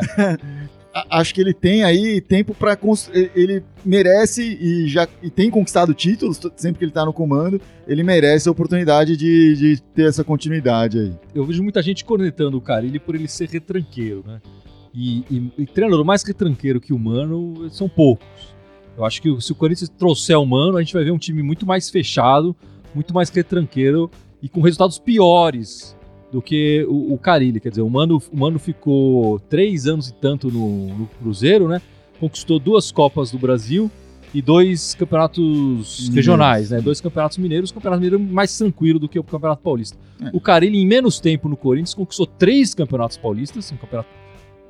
acho 1.10 1.34
que 1.34 1.42
ele 1.42 1.54
tem 1.54 1.84
aí 1.84 2.22
tempo 2.22 2.54
para 2.54 2.78
ele 3.36 3.64
merece 3.84 4.58
e 4.60 4.88
já 4.88 5.08
e 5.22 5.30
tem 5.30 5.50
conquistado 5.50 5.94
títulos 5.94 6.40
sempre 6.56 6.80
que 6.80 6.86
ele 6.86 6.92
tá 6.92 7.06
no 7.06 7.14
comando 7.14 7.62
ele 7.88 8.04
merece 8.04 8.48
a 8.48 8.52
oportunidade 8.52 9.16
de, 9.16 9.56
de 9.56 9.82
ter 9.94 10.08
essa 10.08 10.24
continuidade 10.24 11.00
aí 11.00 11.14
eu 11.34 11.46
vejo 11.46 11.64
muita 11.64 11.82
gente 11.82 12.04
cornetando 12.04 12.58
o 12.58 12.62
Carilli 12.62 13.00
por 13.00 13.16
ele 13.16 13.28
ser 13.28 13.50
retranqueiro, 13.50 14.24
né? 14.26 14.42
E, 14.94 15.20
e, 15.30 15.52
e 15.60 15.66
treinador 15.66 16.04
mais 16.04 16.24
retranqueiro 16.24 16.82
que 16.82 16.94
o 16.94 17.00
Mano 17.00 17.70
são 17.70 17.88
poucos. 17.88 18.26
Eu 18.98 19.06
acho 19.06 19.22
que 19.22 19.42
se 19.42 19.52
o 19.52 19.56
Corinthians 19.56 19.90
trouxer 19.90 20.38
o 20.38 20.46
Mano, 20.46 20.78
a 20.78 20.82
gente 20.82 20.94
vai 20.94 21.04
ver 21.04 21.12
um 21.12 21.18
time 21.18 21.44
muito 21.44 21.66
mais 21.66 21.90
fechado, 21.90 22.56
muito 22.94 23.14
mais 23.14 23.30
retranqueiro 23.30 24.10
e 24.42 24.50
com 24.50 24.62
resultados 24.62 24.98
piores 24.98 25.96
do 26.32 26.42
que 26.42 26.86
o, 26.88 27.14
o 27.14 27.18
Carilli. 27.18 27.60
Quer 27.60 27.70
dizer, 27.70 27.82
o 27.82 27.90
Mano, 27.90 28.22
o 28.32 28.38
Mano 28.38 28.60
ficou 28.60 29.40
três 29.50 29.88
anos 29.88 30.10
e 30.10 30.14
tanto 30.14 30.50
no, 30.52 30.88
no 30.98 31.06
Cruzeiro, 31.20 31.68
né? 31.68 31.82
Conquistou 32.20 32.60
duas 32.60 32.92
Copas 32.92 33.32
do 33.32 33.38
Brasil 33.40 33.90
e 34.34 34.42
dois 34.42 34.94
campeonatos 34.94 35.42
Mineiros. 35.44 36.10
regionais, 36.16 36.70
né? 36.70 36.82
Dois 36.82 37.02
campeonatos 37.02 37.38
mineiros, 37.40 37.72
o 37.72 37.74
campeonato 37.74 38.02
mineiro 38.04 38.20
mais 38.24 38.56
tranquilo 38.56 39.00
do 39.00 39.10
que 39.10 39.18
o 39.18 39.24
campeonato 39.24 39.62
paulista. 39.64 39.98
É. 40.22 40.30
O 40.34 40.40
Carilli, 40.40 40.78
em 40.78 40.86
menos 40.86 41.20
tempo 41.20 41.50
no 41.50 41.58
Corinthians, 41.58 41.94
conquistou 41.96 42.28
três 42.28 42.76
campeonatos 42.76 43.18
paulistas, 43.18 43.72
um 43.72 43.78
campeonato 43.78 44.10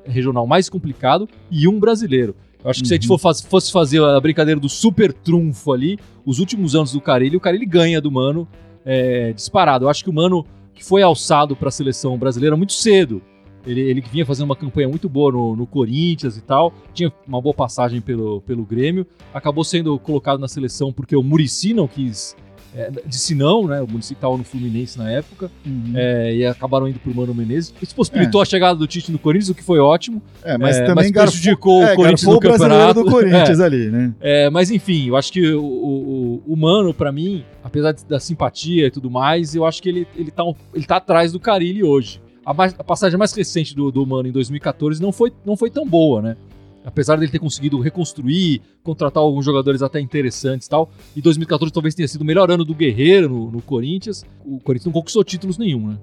regional 0.04 0.46
mais 0.46 0.70
complicado, 0.70 1.28
e 1.50 1.68
um 1.68 1.78
brasileiro. 1.78 2.34
Eu 2.64 2.70
acho 2.70 2.80
que 2.82 2.88
se 2.88 2.94
a 2.94 2.96
gente 2.96 3.10
Uhum. 3.10 3.18
faz- 3.18 3.40
fosse 3.42 3.70
fazer 3.70 4.02
a 4.02 4.18
brincadeira 4.20 4.58
do 4.60 4.68
super 4.68 5.12
trunfo 5.12 5.72
ali, 5.72 5.98
os 6.24 6.38
últimos 6.38 6.74
anos 6.74 6.92
do 6.92 7.00
Carilli, 7.00 7.36
o 7.36 7.40
Carilli 7.40 7.66
ganha 7.66 8.00
do 8.00 8.10
Mano 8.10 8.48
é, 8.84 9.32
disparado. 9.34 9.84
Eu 9.84 9.88
acho 9.90 10.02
que 10.02 10.08
o 10.08 10.12
Mano 10.12 10.46
que 10.74 10.84
foi 10.84 11.02
alçado 11.02 11.54
para 11.54 11.68
a 11.68 11.72
seleção 11.72 12.16
brasileira 12.16 12.56
muito 12.56 12.72
cedo. 12.72 13.22
Ele, 13.66 13.80
ele 13.80 14.00
vinha 14.00 14.24
fazendo 14.24 14.46
uma 14.46 14.56
campanha 14.56 14.88
muito 14.88 15.08
boa 15.08 15.30
no, 15.30 15.54
no 15.54 15.66
Corinthians 15.66 16.36
e 16.36 16.40
tal, 16.40 16.72
tinha 16.94 17.12
uma 17.26 17.40
boa 17.42 17.54
passagem 17.54 18.00
pelo, 18.00 18.40
pelo 18.40 18.64
Grêmio, 18.64 19.06
acabou 19.34 19.62
sendo 19.64 19.98
colocado 19.98 20.38
na 20.38 20.48
seleção 20.48 20.92
porque 20.92 21.14
o 21.14 21.22
Murici 21.22 21.74
não 21.74 21.86
quis, 21.86 22.34
é, 22.74 22.90
disse 23.06 23.34
não, 23.34 23.66
né? 23.66 23.80
O 23.82 23.88
Murici 23.90 24.12
estava 24.14 24.36
no 24.36 24.44
Fluminense 24.44 24.96
na 24.98 25.10
época, 25.10 25.50
é, 25.94 26.34
e 26.36 26.46
acabaram 26.46 26.86
indo 26.88 26.98
pro 27.00 27.14
Mano 27.14 27.34
Menezes. 27.34 27.74
Isso 27.82 27.94
possibilitou 27.94 28.40
a 28.40 28.44
chegada 28.44 28.78
do 28.78 28.86
Tite 28.86 29.10
no 29.10 29.18
Corinthians, 29.18 29.48
o 29.50 29.54
que 29.54 29.62
foi 29.64 29.78
ótimo, 29.78 30.22
é, 30.44 30.56
mas 30.56 30.76
É, 30.76 30.80
também 30.80 30.94
mas 31.04 31.10
garfou- 31.10 31.32
prejudicou 31.32 31.80
o 31.80 31.84
é, 31.84 31.94
Corinthians 31.96 32.22
no 32.22 32.36
o 32.36 32.40
campeonato. 32.40 33.04
do 33.04 33.10
Corinthians 33.10 33.60
ali 33.60 33.90
né 33.90 34.14
é, 34.20 34.48
mas 34.50 34.70
enfim, 34.70 35.08
eu 35.08 35.16
acho 35.16 35.32
que 35.32 35.52
o, 35.54 35.62
o, 35.64 36.42
o 36.46 36.56
Mano, 36.56 36.94
pra 36.94 37.10
mim, 37.10 37.44
apesar 37.64 37.92
de- 37.92 38.04
da 38.04 38.20
simpatia 38.20 38.86
e 38.86 38.90
tudo 38.90 39.10
mais, 39.10 39.54
eu 39.54 39.64
acho 39.64 39.82
que 39.82 39.88
ele, 39.88 40.06
ele, 40.16 40.30
tá, 40.30 40.44
um- 40.44 40.54
ele 40.74 40.84
tá 40.86 40.96
atrás 40.96 41.32
do 41.32 41.40
Carilli 41.40 41.82
hoje. 41.82 42.20
A, 42.46 42.54
mais- 42.54 42.74
a 42.78 42.82
passagem 42.84 43.18
mais 43.18 43.32
recente 43.32 43.74
do, 43.74 43.90
do 43.92 44.06
Mano 44.06 44.28
em 44.28 44.32
2014 44.32 45.00
não 45.02 45.12
foi, 45.12 45.32
não 45.44 45.56
foi 45.56 45.70
tão 45.70 45.86
boa, 45.86 46.22
né? 46.22 46.36
Apesar 46.84 47.16
dele 47.16 47.30
ter 47.30 47.38
conseguido 47.38 47.78
reconstruir, 47.80 48.62
contratar 48.82 49.22
alguns 49.22 49.44
jogadores 49.44 49.82
até 49.82 50.00
interessantes 50.00 50.66
e 50.66 50.70
tal, 50.70 50.90
e 51.14 51.20
2014 51.20 51.72
talvez 51.72 51.94
tenha 51.94 52.08
sido 52.08 52.22
o 52.22 52.24
melhor 52.24 52.50
ano 52.50 52.64
do 52.64 52.74
Guerreiro 52.74 53.28
no, 53.28 53.50
no 53.50 53.62
Corinthians, 53.62 54.24
o 54.44 54.58
Corinthians 54.60 54.86
não 54.86 54.92
conquistou 54.92 55.22
títulos 55.24 55.58
nenhum, 55.58 55.88
né? 55.88 55.98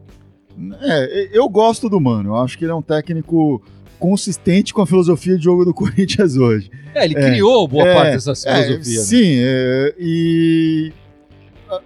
É, 0.81 1.29
eu 1.37 1.47
gosto 1.47 1.87
do 1.87 1.99
Mano, 1.99 2.29
eu 2.29 2.35
acho 2.35 2.57
que 2.57 2.65
ele 2.65 2.71
é 2.71 2.75
um 2.75 2.81
técnico 2.81 3.61
consistente 3.99 4.73
com 4.73 4.81
a 4.81 4.87
filosofia 4.87 5.37
de 5.37 5.43
jogo 5.43 5.65
do 5.65 5.73
Corinthians 5.73 6.35
hoje. 6.35 6.69
É, 6.93 7.05
ele 7.05 7.17
é, 7.17 7.29
criou 7.29 7.67
boa 7.67 7.87
é, 7.87 7.93
parte 7.93 8.11
dessa 8.13 8.35
filosofia. 8.35 8.99
É, 8.99 9.03
sim, 9.03 9.37
é, 9.39 9.95
e... 9.99 10.93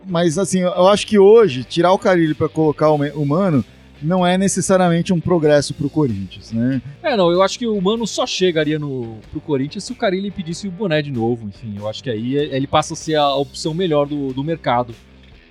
Mas 0.08 0.38
assim, 0.38 0.60
eu 0.60 0.88
acho 0.88 1.08
que 1.08 1.18
hoje, 1.18 1.64
tirar 1.64 1.92
o 1.92 1.98
Carilli 1.98 2.36
para 2.36 2.48
colocar 2.48 2.92
o 2.92 3.26
Mano 3.26 3.66
não 4.02 4.26
é 4.26 4.38
necessariamente 4.38 5.14
um 5.14 5.20
progresso 5.20 5.74
pro 5.74 5.90
Corinthians, 5.90 6.52
né? 6.52 6.82
É, 7.04 7.16
não, 7.16 7.32
eu 7.32 7.42
acho 7.42 7.58
que 7.58 7.68
o 7.68 7.82
Mano 7.82 8.06
só 8.08 8.26
chegaria 8.26 8.80
no, 8.80 9.18
pro 9.32 9.42
Corinthians 9.42 9.84
se 9.84 9.92
o 9.92 9.96
Carilli 9.96 10.32
pedisse 10.32 10.68
o 10.68 10.72
boné 10.72 11.02
de 11.02 11.12
novo, 11.12 11.48
enfim, 11.48 11.76
eu 11.78 11.88
acho 11.88 12.04
que 12.04 12.10
aí 12.10 12.36
ele 12.36 12.68
passa 12.68 12.94
a 12.94 12.98
ser 12.98 13.16
a 13.16 13.34
opção 13.36 13.74
melhor 13.74 14.08
do, 14.08 14.34
do 14.34 14.44
mercado. 14.44 14.94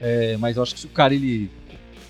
É, 0.01 0.37
mas 0.39 0.57
eu 0.57 0.63
acho 0.63 0.75
que 0.75 0.81
se 0.81 0.87
o 0.87 0.91
Carilli 0.91 1.51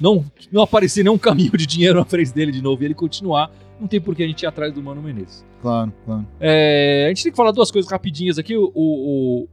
não, 0.00 0.24
não 0.50 0.62
aparecer 0.62 1.02
nenhum 1.02 1.18
caminho 1.18 1.52
de 1.52 1.66
dinheiro 1.66 1.98
na 1.98 2.04
frente 2.04 2.32
dele 2.32 2.52
de 2.52 2.62
novo 2.62 2.82
e 2.82 2.86
ele 2.86 2.94
continuar, 2.94 3.50
não 3.80 3.88
tem 3.88 4.00
por 4.00 4.14
que 4.14 4.22
a 4.22 4.26
gente 4.26 4.42
ir 4.42 4.46
atrás 4.46 4.72
do 4.72 4.82
Mano 4.82 5.02
Menezes. 5.02 5.44
Claro, 5.60 5.92
claro. 6.04 6.26
É, 6.38 7.04
a 7.06 7.08
gente 7.08 7.24
tem 7.24 7.32
que 7.32 7.36
falar 7.36 7.50
duas 7.50 7.70
coisas 7.70 7.90
rapidinhas 7.90 8.38
aqui. 8.38 8.56
O, 8.56 8.70
o, 8.74 9.48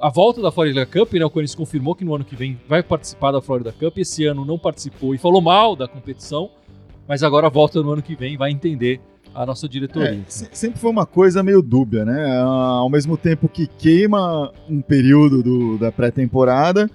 a 0.00 0.08
volta 0.08 0.40
da 0.40 0.50
Florida 0.50 0.86
Cup, 0.86 1.12
né? 1.14 1.24
O 1.24 1.30
Corinthians 1.30 1.54
confirmou 1.54 1.94
que 1.94 2.04
no 2.04 2.14
ano 2.14 2.24
que 2.24 2.36
vem 2.36 2.58
vai 2.68 2.82
participar 2.82 3.32
da 3.32 3.40
Florida 3.40 3.72
Cup. 3.72 3.98
Esse 3.98 4.24
ano 4.26 4.44
não 4.44 4.58
participou 4.58 5.14
e 5.14 5.18
falou 5.18 5.40
mal 5.40 5.74
da 5.74 5.88
competição, 5.88 6.50
mas 7.06 7.22
agora 7.22 7.50
volta 7.50 7.82
no 7.82 7.92
ano 7.92 8.02
que 8.02 8.14
vem 8.14 8.36
vai 8.36 8.50
entender 8.50 9.00
a 9.34 9.44
nossa 9.44 9.68
diretoria. 9.68 10.20
É, 10.20 10.24
sempre 10.28 10.80
foi 10.80 10.90
uma 10.90 11.06
coisa 11.06 11.42
meio 11.42 11.60
dúbia, 11.60 12.04
né? 12.04 12.38
Ao 12.40 12.88
mesmo 12.88 13.16
tempo 13.16 13.48
que 13.48 13.66
queima 13.66 14.52
um 14.68 14.80
período 14.80 15.42
do, 15.42 15.78
da 15.78 15.92
pré-temporada, 15.92 16.90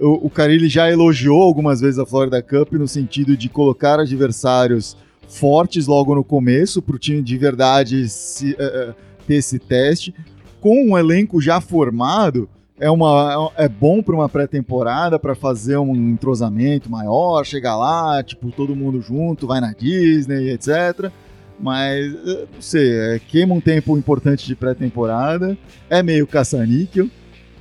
o, 0.00 0.26
o 0.26 0.30
Carilli 0.30 0.68
já 0.68 0.90
elogiou 0.90 1.42
algumas 1.42 1.80
vezes 1.80 1.98
a 1.98 2.06
Florida 2.06 2.42
Cup 2.42 2.72
no 2.72 2.88
sentido 2.88 3.36
de 3.36 3.48
colocar 3.48 4.00
adversários 4.00 4.96
fortes 5.28 5.86
logo 5.86 6.14
no 6.14 6.22
começo 6.22 6.80
para 6.80 6.96
o 6.96 6.98
time 6.98 7.22
de 7.22 7.36
verdade 7.36 8.08
se, 8.08 8.52
uh, 8.52 8.94
ter 9.26 9.36
esse 9.36 9.58
teste 9.58 10.14
com 10.60 10.90
um 10.90 10.98
elenco 10.98 11.40
já 11.40 11.60
formado, 11.60 12.48
é, 12.78 12.90
uma, 12.90 13.50
é 13.56 13.68
bom 13.68 14.02
para 14.02 14.14
uma 14.14 14.28
pré-temporada, 14.28 15.18
para 15.18 15.34
fazer 15.34 15.78
um 15.78 15.94
entrosamento 15.94 16.90
maior, 16.90 17.44
chegar 17.44 17.76
lá, 17.76 18.22
tipo, 18.22 18.50
todo 18.50 18.76
mundo 18.76 19.00
junto, 19.00 19.46
vai 19.46 19.60
na 19.60 19.72
Disney, 19.72 20.50
etc. 20.50 21.10
Mas, 21.58 22.12
não 22.12 22.60
sei, 22.60 22.92
é, 22.92 23.18
queima 23.18 23.54
um 23.54 23.60
tempo 23.60 23.96
importante 23.96 24.46
de 24.46 24.54
pré-temporada, 24.54 25.56
é 25.88 26.02
meio 26.02 26.26
caça-níquel, 26.26 27.08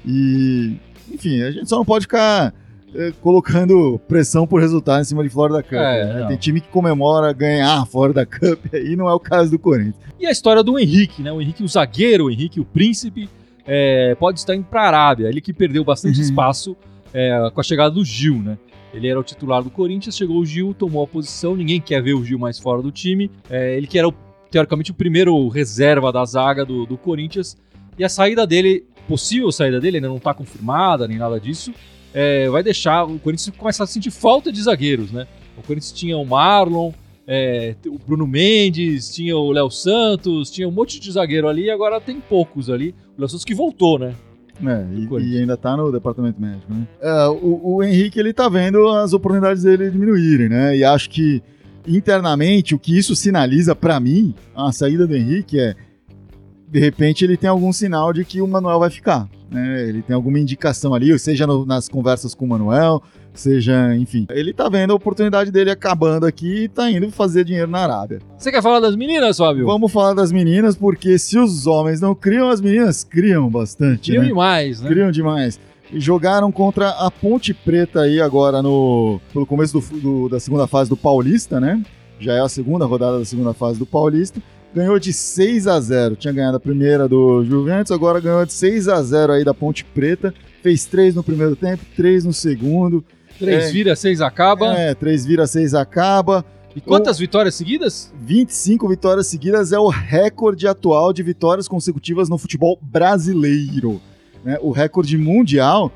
e, 0.06 0.76
enfim, 1.10 1.42
a 1.42 1.52
gente 1.52 1.70
só 1.70 1.78
não 1.78 1.86
pode 1.86 2.04
ficar 2.04 2.54
colocando 3.22 4.00
pressão 4.08 4.48
por 4.48 4.62
resultado 4.62 5.02
em 5.02 5.06
cima 5.06 5.24
de 5.24 5.30
Florida 5.30 5.62
Cup. 5.62 5.74
É, 5.74 6.14
né? 6.14 6.28
Tem 6.28 6.38
time 6.38 6.62
que 6.62 6.68
comemora 6.70 7.32
ganhar 7.34 7.82
a 7.82 7.86
Florida 7.86 8.26
Cup 8.26 8.66
e 8.74 8.96
não 8.96 9.10
é 9.10 9.14
o 9.14 9.20
caso 9.20 9.52
do 9.52 9.60
Corinthians. 9.60 9.96
E 10.20 10.26
a 10.26 10.32
história 10.32 10.64
do 10.64 10.80
Henrique, 10.80 11.22
né? 11.22 11.32
O 11.32 11.42
Henrique, 11.42 11.64
o 11.64 11.68
zagueiro, 11.68 12.26
o 12.26 12.32
Henrique, 12.32 12.60
o 12.60 12.66
príncipe, 12.66 13.30
é, 13.66 14.16
pode 14.16 14.40
estar 14.40 14.56
indo 14.56 14.66
para 14.66 14.84
a 14.84 14.88
Arábia. 14.88 15.28
Ele 15.28 15.42
que 15.42 15.54
perdeu 15.54 15.84
bastante 15.84 16.18
uhum. 16.18 16.24
espaço 16.24 16.78
é, 17.14 17.50
com 17.54 17.60
a 17.60 17.64
chegada 17.64 17.92
do 17.92 18.04
Gil, 18.04 18.42
né? 18.42 18.58
Ele 18.94 19.10
era 19.10 19.20
o 19.20 19.24
titular 19.24 19.62
do 19.62 19.70
Corinthians, 19.70 20.16
chegou 20.16 20.38
o 20.38 20.46
Gil, 20.46 20.74
tomou 20.74 21.04
a 21.04 21.08
posição, 21.08 21.56
ninguém 21.56 21.82
quer 21.82 22.02
ver 22.02 22.14
o 22.14 22.24
Gil 22.24 22.40
mais 22.40 22.58
fora 22.58 22.82
do 22.82 22.92
time. 22.92 23.30
É, 23.50 23.76
ele 23.76 23.88
que 23.88 24.00
era, 24.00 24.08
o, 24.08 24.14
teoricamente, 24.50 24.92
o 24.92 24.94
primeiro 24.94 25.50
reserva 25.50 26.14
da 26.14 26.24
zaga 26.24 26.64
do, 26.64 26.86
do 26.86 26.98
Corinthians. 26.98 27.58
E 27.98 28.06
a 28.06 28.10
saída 28.10 28.48
dele, 28.48 28.86
possível 29.06 29.52
saída 29.52 29.82
dele, 29.82 29.98
ainda 29.98 30.08
não 30.08 30.16
está 30.18 30.34
confirmada 30.34 31.08
nem 31.08 31.18
nada 31.18 31.40
disso, 31.40 31.74
é, 32.16 32.50
vai 32.50 32.64
deixar 32.64 33.04
o 33.04 33.20
Corinthians 33.20 33.54
começar 33.58 33.84
a 33.84 33.88
sentir 33.88 34.10
falta 34.10 34.50
de 34.50 34.62
zagueiros, 34.62 35.12
né? 35.12 35.28
O 35.58 35.62
Corinthians 35.62 35.92
tinha 35.92 36.18
o 36.18 36.26
Marlon, 36.26 36.94
é, 37.28 37.76
o 37.86 38.00
Bruno 38.00 38.26
Mendes, 38.26 39.14
tinha 39.14 39.36
o 39.36 39.52
Léo 39.52 39.70
Santos, 39.70 40.50
tinha 40.50 40.66
um 40.66 40.72
monte 40.72 40.98
de 40.98 41.12
zagueiro 41.12 41.50
ali, 41.50 41.66
e 41.66 41.70
agora 41.70 42.00
tem 42.00 42.22
poucos 42.22 42.70
ali. 42.70 42.96
O 43.18 43.22
Léo 43.22 43.28
Santos 43.28 43.44
que 43.44 43.54
voltou, 43.54 44.00
né? 44.00 44.16
É, 44.66 44.86
e, 44.96 45.34
e, 45.34 45.40
ainda 45.40 45.58
tá 45.58 45.76
no 45.76 45.92
departamento 45.92 46.40
médico, 46.40 46.74
né? 46.74 46.88
É, 47.02 47.28
o, 47.28 47.76
o, 47.76 47.84
Henrique, 47.84 48.18
ele 48.18 48.32
tá 48.32 48.48
vendo 48.48 48.88
as 48.88 49.12
oportunidades 49.12 49.64
dele 49.64 49.92
diminuírem, 49.92 50.48
né? 50.48 50.78
E 50.78 50.86
acho 50.86 51.10
que 51.10 51.44
internamente 51.86 52.74
o 52.74 52.80
que 52.80 52.98
isso 52.98 53.14
sinaliza 53.14 53.76
para 53.76 54.00
mim, 54.00 54.34
a 54.56 54.72
saída 54.72 55.06
do 55.06 55.14
Henrique 55.14 55.60
é 55.60 55.76
de 56.68 56.80
repente 56.80 57.24
ele 57.24 57.38
tem 57.38 57.50
algum 57.50 57.72
sinal 57.72 58.12
de 58.12 58.26
que 58.26 58.42
o 58.42 58.48
Manuel 58.48 58.80
vai 58.80 58.90
ficar. 58.90 59.28
Né? 59.50 59.88
Ele 59.88 60.02
tem 60.02 60.16
alguma 60.16 60.40
indicação 60.40 60.94
ali, 60.94 61.18
seja 61.20 61.46
no, 61.46 61.66
nas 61.66 61.88
conversas 61.88 62.34
com 62.34 62.46
o 62.46 62.48
Manuel, 62.48 63.02
seja, 63.34 63.96
enfim. 63.96 64.26
Ele 64.30 64.54
tá 64.54 64.68
vendo 64.68 64.92
a 64.92 64.96
oportunidade 64.96 65.52
dele 65.52 65.70
acabando 65.70 66.26
aqui 66.26 66.64
e 66.64 66.68
tá 66.68 66.90
indo 66.90 67.10
fazer 67.12 67.44
dinheiro 67.44 67.70
na 67.70 67.80
Arábia. 67.80 68.20
Você 68.38 68.52
quer 68.52 68.62
falar 68.62 68.80
das 68.80 68.96
meninas, 68.96 69.38
Fábio? 69.38 69.66
Vamos 69.66 69.92
falar 69.92 70.14
das 70.14 70.32
meninas, 70.32 70.76
porque 70.76 71.18
se 71.18 71.38
os 71.38 71.68
homens 71.68 72.02
não 72.02 72.16
criam, 72.16 72.50
as 72.50 72.60
meninas 72.60 73.04
criam 73.04 73.50
bastante. 73.50 74.12
Criam 74.12 74.24
né? 74.24 74.30
demais, 74.30 74.82
né? 74.82 74.90
Criam 74.90 75.12
demais. 75.12 75.60
E 75.92 76.00
jogaram 76.00 76.52
contra 76.52 76.90
a 76.90 77.12
Ponte 77.12 77.54
Preta 77.54 78.02
aí 78.02 78.20
agora 78.20 78.62
no 78.62 79.22
pelo 79.32 79.46
começo 79.46 79.80
do, 79.80 80.00
do, 80.00 80.30
da 80.30 80.40
segunda 80.40 80.66
fase 80.66 80.90
do 80.90 80.98
Paulista, 80.98 81.60
né? 81.60 81.82
Já 82.20 82.34
é 82.34 82.40
a 82.40 82.50
segunda 82.50 82.86
rodada 82.86 83.20
da 83.20 83.26
segunda 83.26 83.54
fase 83.54 83.78
do 83.78 83.86
Paulista 83.86 84.42
ganhou 84.76 85.00
de 85.00 85.14
6 85.14 85.68
a 85.68 85.80
0 85.80 86.18
Tinha 86.18 86.34
ganhado 86.34 86.58
a 86.58 86.60
primeira 86.60 87.08
do 87.08 87.44
Juventus, 87.46 87.92
agora 87.92 88.20
ganhou 88.20 88.46
de 88.46 88.52
6 88.52 88.90
a 88.90 89.02
0 89.02 89.34
aí 89.34 89.44
da 89.46 89.54
Ponte 89.54 89.86
Preta. 89.86 90.34
Fez 90.62 90.86
3 90.86 91.16
no 91.16 91.24
primeiro 91.24 91.56
tempo, 91.56 91.84
3 91.96 92.26
no 92.26 92.34
segundo. 92.34 93.04
3 93.40 93.66
é, 93.66 93.72
vira, 93.72 93.96
6 93.96 94.22
acaba. 94.22 94.74
É, 94.74 94.94
3 94.94 95.26
vira, 95.26 95.48
6 95.48 95.74
acaba. 95.74 96.44
E 96.76 96.82
quantas 96.82 97.18
o, 97.18 97.20
vitórias 97.20 97.56
seguidas? 97.56 98.14
25 98.20 98.88
vitórias 98.90 99.28
seguidas 99.28 99.72
é 99.72 99.80
o 99.80 99.88
recorde 99.88 100.68
atual 100.68 101.14
de 101.14 101.24
vitórias 101.24 101.68
consecutivas 101.68 102.28
no 102.28 102.38
futebol 102.38 102.78
brasileiro. 102.82 104.02
Né? 104.44 104.58
O 104.62 104.72
recorde 104.72 105.18
mundial 105.18 105.92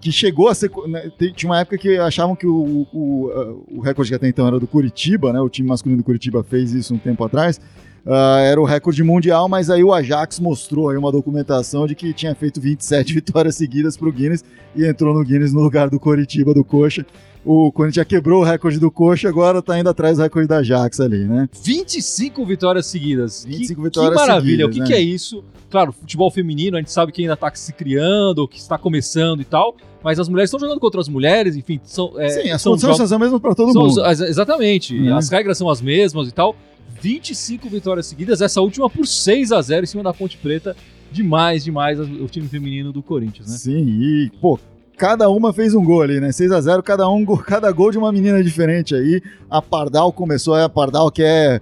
que 0.00 0.10
chegou 0.10 0.48
a 0.48 0.54
ser. 0.54 0.70
Né, 0.88 1.10
tinha 1.34 1.50
uma 1.50 1.60
época 1.60 1.78
que 1.78 1.96
achavam 1.98 2.34
que 2.34 2.46
o, 2.46 2.86
o, 2.92 3.66
o 3.76 3.80
recorde 3.80 4.10
que 4.10 4.16
até 4.16 4.28
então 4.28 4.46
era 4.46 4.58
do 4.58 4.66
Curitiba, 4.66 5.32
né? 5.32 5.40
O 5.40 5.48
time 5.48 5.68
masculino 5.68 6.02
do 6.02 6.04
Curitiba 6.04 6.42
fez 6.42 6.72
isso 6.72 6.94
um 6.94 6.98
tempo 6.98 7.22
atrás. 7.24 7.60
Uh, 8.04 8.38
era 8.42 8.60
o 8.60 8.64
recorde 8.64 9.02
mundial, 9.04 9.48
mas 9.48 9.70
aí 9.70 9.84
o 9.84 9.92
Ajax 9.92 10.40
mostrou 10.40 10.90
aí 10.90 10.96
uma 10.96 11.12
documentação 11.12 11.86
de 11.86 11.94
que 11.94 12.12
tinha 12.12 12.34
feito 12.34 12.60
27 12.60 13.14
vitórias 13.14 13.54
seguidas 13.54 13.96
para 13.96 14.08
o 14.08 14.12
Guinness 14.12 14.44
e 14.74 14.84
entrou 14.84 15.14
no 15.14 15.24
Guinness 15.24 15.52
no 15.52 15.60
lugar 15.60 15.88
do 15.88 16.00
Coritiba 16.00 16.52
do 16.52 16.64
Coxa. 16.64 17.06
O 17.44 17.72
Corinthians 17.72 17.96
já 17.96 18.04
quebrou 18.04 18.42
o 18.42 18.44
recorde 18.44 18.78
do 18.78 18.90
Coxa, 18.90 19.28
agora 19.28 19.58
está 19.58 19.78
indo 19.78 19.88
atrás 19.88 20.16
do 20.16 20.22
recorde 20.22 20.48
da 20.48 20.58
Ajax 20.58 21.00
ali, 21.00 21.24
né? 21.24 21.48
25 21.62 22.44
vitórias 22.46 22.86
seguidas. 22.86 23.44
25 23.44 23.80
que, 23.80 23.88
vitórias 23.88 24.20
que 24.20 24.28
maravilha. 24.28 24.66
Seguidas, 24.66 24.70
o 24.70 24.72
que, 24.72 24.80
né? 24.80 24.86
que, 24.86 24.94
é 24.94 25.00
isso? 25.00 25.44
Claro, 25.68 25.92
futebol 25.92 26.30
feminino, 26.30 26.76
a 26.76 26.80
gente 26.80 26.92
sabe 26.92 27.10
que 27.10 27.22
ainda 27.22 27.34
está 27.34 27.52
se 27.52 27.72
criando, 27.72 28.46
que 28.46 28.58
está 28.58 28.78
começando 28.78 29.40
e 29.40 29.44
tal, 29.44 29.76
mas 30.04 30.20
as 30.20 30.28
mulheres 30.28 30.48
estão 30.48 30.60
jogando 30.60 30.78
contra 30.78 31.00
as 31.00 31.08
mulheres, 31.08 31.56
enfim, 31.56 31.80
são. 31.82 32.12
É, 32.16 32.28
Sim, 32.28 32.50
as 32.50 32.62
condições 32.62 32.96
são 32.96 33.06
as 33.06 33.10
mesmas 33.10 33.40
para 33.40 33.54
todo 33.54 33.72
são, 33.72 33.86
mundo. 33.86 34.06
Exatamente. 34.06 34.96
Uhum. 34.96 35.16
As 35.16 35.28
regras 35.28 35.58
são 35.58 35.68
as 35.68 35.80
mesmas 35.80 36.28
e 36.28 36.32
tal. 36.32 36.54
25 37.00 37.68
vitórias 37.68 38.06
seguidas, 38.06 38.40
essa 38.40 38.60
última 38.60 38.88
por 38.88 39.04
6 39.04 39.50
a 39.50 39.60
0 39.60 39.82
em 39.82 39.86
cima 39.86 40.02
da 40.04 40.12
Ponte 40.12 40.36
Preta. 40.36 40.76
Demais, 41.10 41.64
demais 41.64 41.98
o 42.00 42.26
time 42.26 42.48
feminino 42.48 42.90
do 42.92 43.02
Corinthians, 43.02 43.50
né? 43.50 43.56
Sim, 43.56 43.84
e, 44.00 44.30
pô, 44.40 44.58
cada 45.02 45.28
uma 45.28 45.52
fez 45.52 45.74
um 45.74 45.84
gol 45.84 46.00
ali, 46.00 46.20
né? 46.20 46.30
6 46.30 46.52
a 46.52 46.60
0 46.60 46.80
cada 46.80 47.08
um, 47.08 47.26
cada 47.42 47.72
gol 47.72 47.90
de 47.90 47.98
uma 47.98 48.12
menina 48.12 48.40
diferente 48.40 48.94
aí. 48.94 49.20
A 49.50 49.60
Pardal 49.60 50.12
começou, 50.12 50.56
é 50.56 50.62
a 50.62 50.68
Pardal 50.68 51.10
que 51.10 51.24
é 51.24 51.60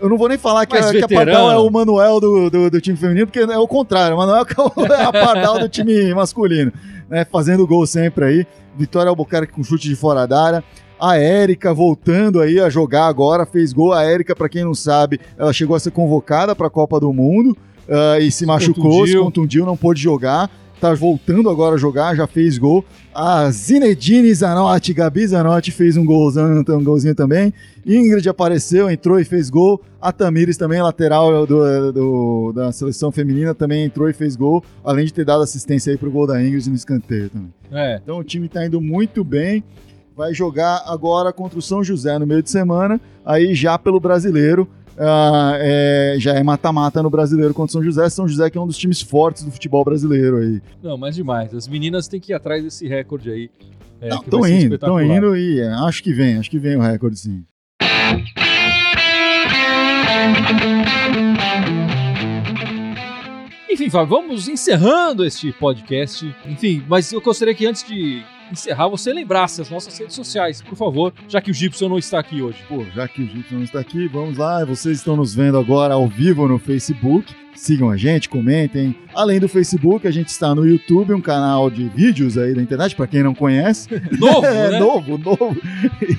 eu 0.00 0.08
não 0.08 0.16
vou 0.16 0.28
nem 0.28 0.38
falar 0.38 0.66
que, 0.66 0.76
a, 0.76 0.90
que 0.90 1.02
a 1.02 1.08
Pardal 1.08 1.50
é 1.50 1.56
o 1.56 1.70
Manuel 1.70 2.20
do, 2.20 2.50
do, 2.50 2.70
do, 2.70 2.80
time 2.80 2.96
feminino, 2.96 3.26
porque 3.26 3.40
é 3.40 3.58
o 3.58 3.66
contrário. 3.66 4.16
O 4.16 4.18
Manuel 4.18 4.44
é 4.96 5.02
a 5.02 5.12
Pardal 5.12 5.58
do 5.58 5.68
time 5.68 6.12
masculino, 6.14 6.72
né? 7.08 7.24
Fazendo 7.24 7.66
gol 7.66 7.84
sempre 7.84 8.24
aí. 8.24 8.46
Vitória 8.76 9.08
Albuquerque 9.08 9.52
com 9.52 9.62
chute 9.64 9.88
de 9.88 9.96
fora 9.96 10.26
da 10.26 10.40
área. 10.40 10.64
A 11.00 11.16
Érica 11.16 11.74
voltando 11.74 12.40
aí 12.40 12.60
a 12.60 12.68
jogar 12.68 13.06
agora, 13.06 13.46
fez 13.46 13.72
gol. 13.72 13.92
A 13.92 14.04
Érica, 14.04 14.34
para 14.34 14.48
quem 14.48 14.64
não 14.64 14.74
sabe, 14.74 15.20
ela 15.36 15.52
chegou 15.52 15.76
a 15.76 15.80
ser 15.80 15.90
convocada 15.90 16.56
para 16.56 16.66
a 16.66 16.70
Copa 16.70 16.98
do 16.98 17.12
Mundo 17.12 17.56
uh, 17.88 18.20
e 18.20 18.32
se 18.32 18.44
machucou, 18.44 18.84
contundiu. 18.84 19.06
se 19.06 19.24
contundiu, 19.24 19.66
não 19.66 19.76
pôde 19.76 20.00
jogar. 20.00 20.50
Tá 20.80 20.94
voltando 20.94 21.50
agora 21.50 21.74
a 21.74 21.78
jogar, 21.78 22.14
já 22.14 22.26
fez 22.26 22.56
gol. 22.56 22.84
A 23.12 23.50
Zinedine 23.50 24.32
Zanotti, 24.32 24.94
Gabi 24.94 25.26
Zanotti 25.26 25.72
fez 25.72 25.96
um 25.96 26.04
golzinho, 26.04 26.64
um 26.68 26.84
golzinho 26.84 27.14
também. 27.14 27.52
Ingrid 27.84 28.28
apareceu, 28.28 28.88
entrou 28.88 29.18
e 29.18 29.24
fez 29.24 29.50
gol. 29.50 29.82
A 30.00 30.12
Tamires 30.12 30.56
também, 30.56 30.80
lateral 30.80 31.46
do, 31.46 31.92
do, 31.92 32.52
da 32.54 32.70
seleção 32.70 33.10
feminina, 33.10 33.54
também 33.54 33.84
entrou 33.84 34.08
e 34.08 34.12
fez 34.12 34.36
gol. 34.36 34.62
Além 34.84 35.06
de 35.06 35.12
ter 35.12 35.24
dado 35.24 35.42
assistência 35.42 35.90
aí 35.90 35.98
pro 35.98 36.10
gol 36.10 36.26
da 36.26 36.40
Ingrid 36.40 36.68
no 36.68 36.76
escanteio 36.76 37.28
também. 37.30 37.52
É. 37.72 38.00
Então 38.02 38.18
o 38.18 38.24
time 38.24 38.48
tá 38.48 38.64
indo 38.64 38.80
muito 38.80 39.24
bem 39.24 39.64
vai 40.18 40.34
jogar 40.34 40.82
agora 40.84 41.32
contra 41.32 41.60
o 41.60 41.62
São 41.62 41.84
José 41.84 42.18
no 42.18 42.26
meio 42.26 42.42
de 42.42 42.50
semana, 42.50 43.00
aí 43.24 43.54
já 43.54 43.78
pelo 43.78 44.00
brasileiro. 44.00 44.68
Ah, 45.00 45.52
é, 45.58 46.16
já 46.18 46.34
é 46.34 46.42
mata-mata 46.42 47.02
no 47.02 47.10
brasileiro 47.10 47.54
contra 47.54 47.72
São 47.72 47.82
José. 47.82 48.08
São 48.08 48.26
José 48.28 48.50
que 48.50 48.58
é 48.58 48.60
um 48.60 48.66
dos 48.66 48.76
times 48.78 49.00
fortes 49.00 49.44
do 49.44 49.50
futebol 49.50 49.84
brasileiro 49.84 50.38
aí. 50.38 50.60
Não, 50.82 50.96
mas 50.96 51.14
demais. 51.14 51.54
As 51.54 51.68
meninas 51.68 52.08
têm 52.08 52.20
que 52.20 52.32
ir 52.32 52.34
atrás 52.34 52.62
desse 52.62 52.86
recorde 52.86 53.30
aí. 53.30 53.50
É, 54.00 54.08
Estão 54.14 54.42
ser 54.44 54.60
indo, 54.60 54.74
estão 54.76 55.02
indo 55.02 55.36
e 55.36 55.60
é, 55.60 55.68
acho 55.72 56.02
que 56.02 56.12
vem, 56.12 56.38
acho 56.38 56.48
que 56.48 56.58
vem 56.58 56.76
o 56.76 56.80
recorde 56.80 57.18
sim. 57.18 57.44
Enfim, 63.70 63.90
Fábio, 63.90 64.08
vamos 64.08 64.48
encerrando 64.48 65.24
este 65.24 65.52
podcast. 65.52 66.32
Enfim, 66.46 66.82
mas 66.88 67.12
eu 67.12 67.20
gostaria 67.20 67.54
que 67.54 67.66
antes 67.66 67.82
de 67.82 68.22
encerrar, 68.52 68.88
você 68.88 69.12
lembrasse 69.12 69.60
as 69.60 69.70
nossas 69.70 69.96
redes 69.98 70.14
sociais, 70.14 70.62
por 70.62 70.76
favor, 70.76 71.12
já 71.28 71.40
que 71.40 71.50
o 71.50 71.54
Gibson 71.54 71.88
não 71.88 71.98
está 71.98 72.18
aqui 72.18 72.42
hoje. 72.42 72.58
Pô, 72.68 72.84
já 72.94 73.06
que 73.06 73.22
o 73.22 73.26
Gibson 73.26 73.56
não 73.56 73.64
está 73.64 73.80
aqui, 73.80 74.08
vamos 74.08 74.36
lá. 74.36 74.64
Vocês 74.64 74.98
estão 74.98 75.16
nos 75.16 75.34
vendo 75.34 75.58
agora 75.58 75.94
ao 75.94 76.06
vivo 76.06 76.46
no 76.48 76.58
Facebook. 76.58 77.34
Sigam 77.54 77.90
a 77.90 77.96
gente, 77.96 78.28
comentem. 78.28 78.94
Além 79.12 79.40
do 79.40 79.48
Facebook, 79.48 80.06
a 80.06 80.12
gente 80.12 80.28
está 80.28 80.54
no 80.54 80.64
YouTube, 80.64 81.12
um 81.12 81.20
canal 81.20 81.68
de 81.68 81.88
vídeos 81.88 82.38
aí 82.38 82.54
da 82.54 82.62
internet, 82.62 82.94
para 82.94 83.08
quem 83.08 83.22
não 83.22 83.34
conhece. 83.34 83.88
Novo, 84.16 84.46
é, 84.46 84.70
né? 84.70 84.78
novo, 84.78 85.18
novo. 85.18 85.56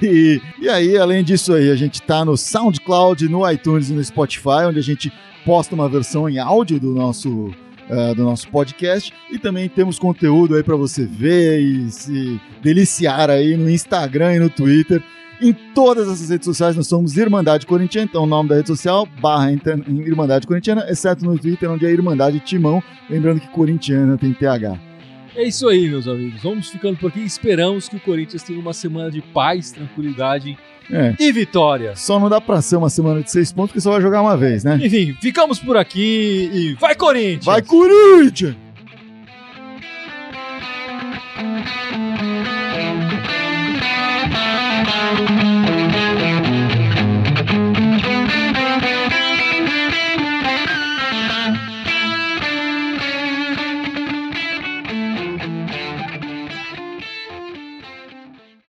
E, 0.01 0.41
e 0.59 0.67
aí, 0.67 0.97
além 0.97 1.23
disso 1.23 1.53
aí, 1.53 1.71
a 1.71 1.75
gente 1.75 2.01
tá 2.01 2.25
no 2.25 2.35
SoundCloud, 2.35 3.29
no 3.29 3.49
iTunes 3.49 3.89
e 3.89 3.93
no 3.93 4.03
Spotify, 4.03 4.65
onde 4.67 4.79
a 4.79 4.83
gente 4.83 5.11
posta 5.45 5.73
uma 5.73 5.87
versão 5.87 6.27
em 6.27 6.39
áudio 6.39 6.79
do 6.79 6.93
nosso, 6.93 7.53
eh, 7.89 8.13
do 8.13 8.23
nosso 8.23 8.47
podcast. 8.49 9.11
E 9.31 9.39
também 9.39 9.67
temos 9.67 9.97
conteúdo 9.97 10.55
aí 10.55 10.63
para 10.63 10.75
você 10.75 11.05
ver 11.05 11.59
e 11.59 11.89
se 11.89 12.39
deliciar 12.61 13.29
aí 13.29 13.57
no 13.57 13.69
Instagram 13.69 14.35
e 14.35 14.39
no 14.39 14.49
Twitter. 14.49 15.03
Em 15.41 15.53
todas 15.73 16.07
essas 16.07 16.29
redes 16.29 16.45
sociais 16.45 16.75
nós 16.75 16.87
somos 16.87 17.17
Irmandade 17.17 17.65
Corintiana, 17.65 18.07
então 18.09 18.23
o 18.23 18.27
nome 18.27 18.49
da 18.49 18.55
rede 18.55 18.67
social, 18.67 19.07
barra 19.21 19.51
Irmandade 19.87 20.45
Corintiana, 20.45 20.85
exceto 20.89 21.23
no 21.23 21.39
Twitter, 21.39 21.71
onde 21.71 21.85
é 21.85 21.91
Irmandade 21.91 22.39
Timão, 22.41 22.83
lembrando 23.09 23.39
que 23.39 23.47
Corintiana 23.47 24.17
tem 24.17 24.33
TH. 24.33 24.77
É 25.35 25.47
isso 25.47 25.67
aí, 25.69 25.87
meus 25.87 26.07
amigos. 26.07 26.43
Vamos 26.43 26.69
ficando 26.69 26.97
por 26.97 27.07
aqui. 27.07 27.21
Esperamos 27.21 27.87
que 27.87 27.95
o 27.95 27.99
Corinthians 27.99 28.43
tenha 28.43 28.59
uma 28.59 28.73
semana 28.73 29.09
de 29.09 29.21
paz, 29.21 29.71
tranquilidade 29.71 30.57
é. 30.91 31.15
E 31.19 31.31
vitória. 31.31 31.95
Só 31.95 32.19
não 32.19 32.29
dá 32.29 32.41
pra 32.41 32.61
ser 32.61 32.75
uma 32.77 32.89
semana 32.89 33.21
de 33.21 33.31
seis 33.31 33.51
pontos, 33.51 33.71
porque 33.71 33.81
só 33.81 33.91
vai 33.91 34.01
jogar 34.01 34.21
uma 34.21 34.35
vez, 34.35 34.63
né? 34.63 34.79
Enfim, 34.81 35.15
ficamos 35.21 35.59
por 35.59 35.77
aqui 35.77 36.49
e 36.53 36.73
vai, 36.79 36.95
Corinthians! 36.95 37.45
Vai, 37.45 37.61
Corinthians! 37.61 38.55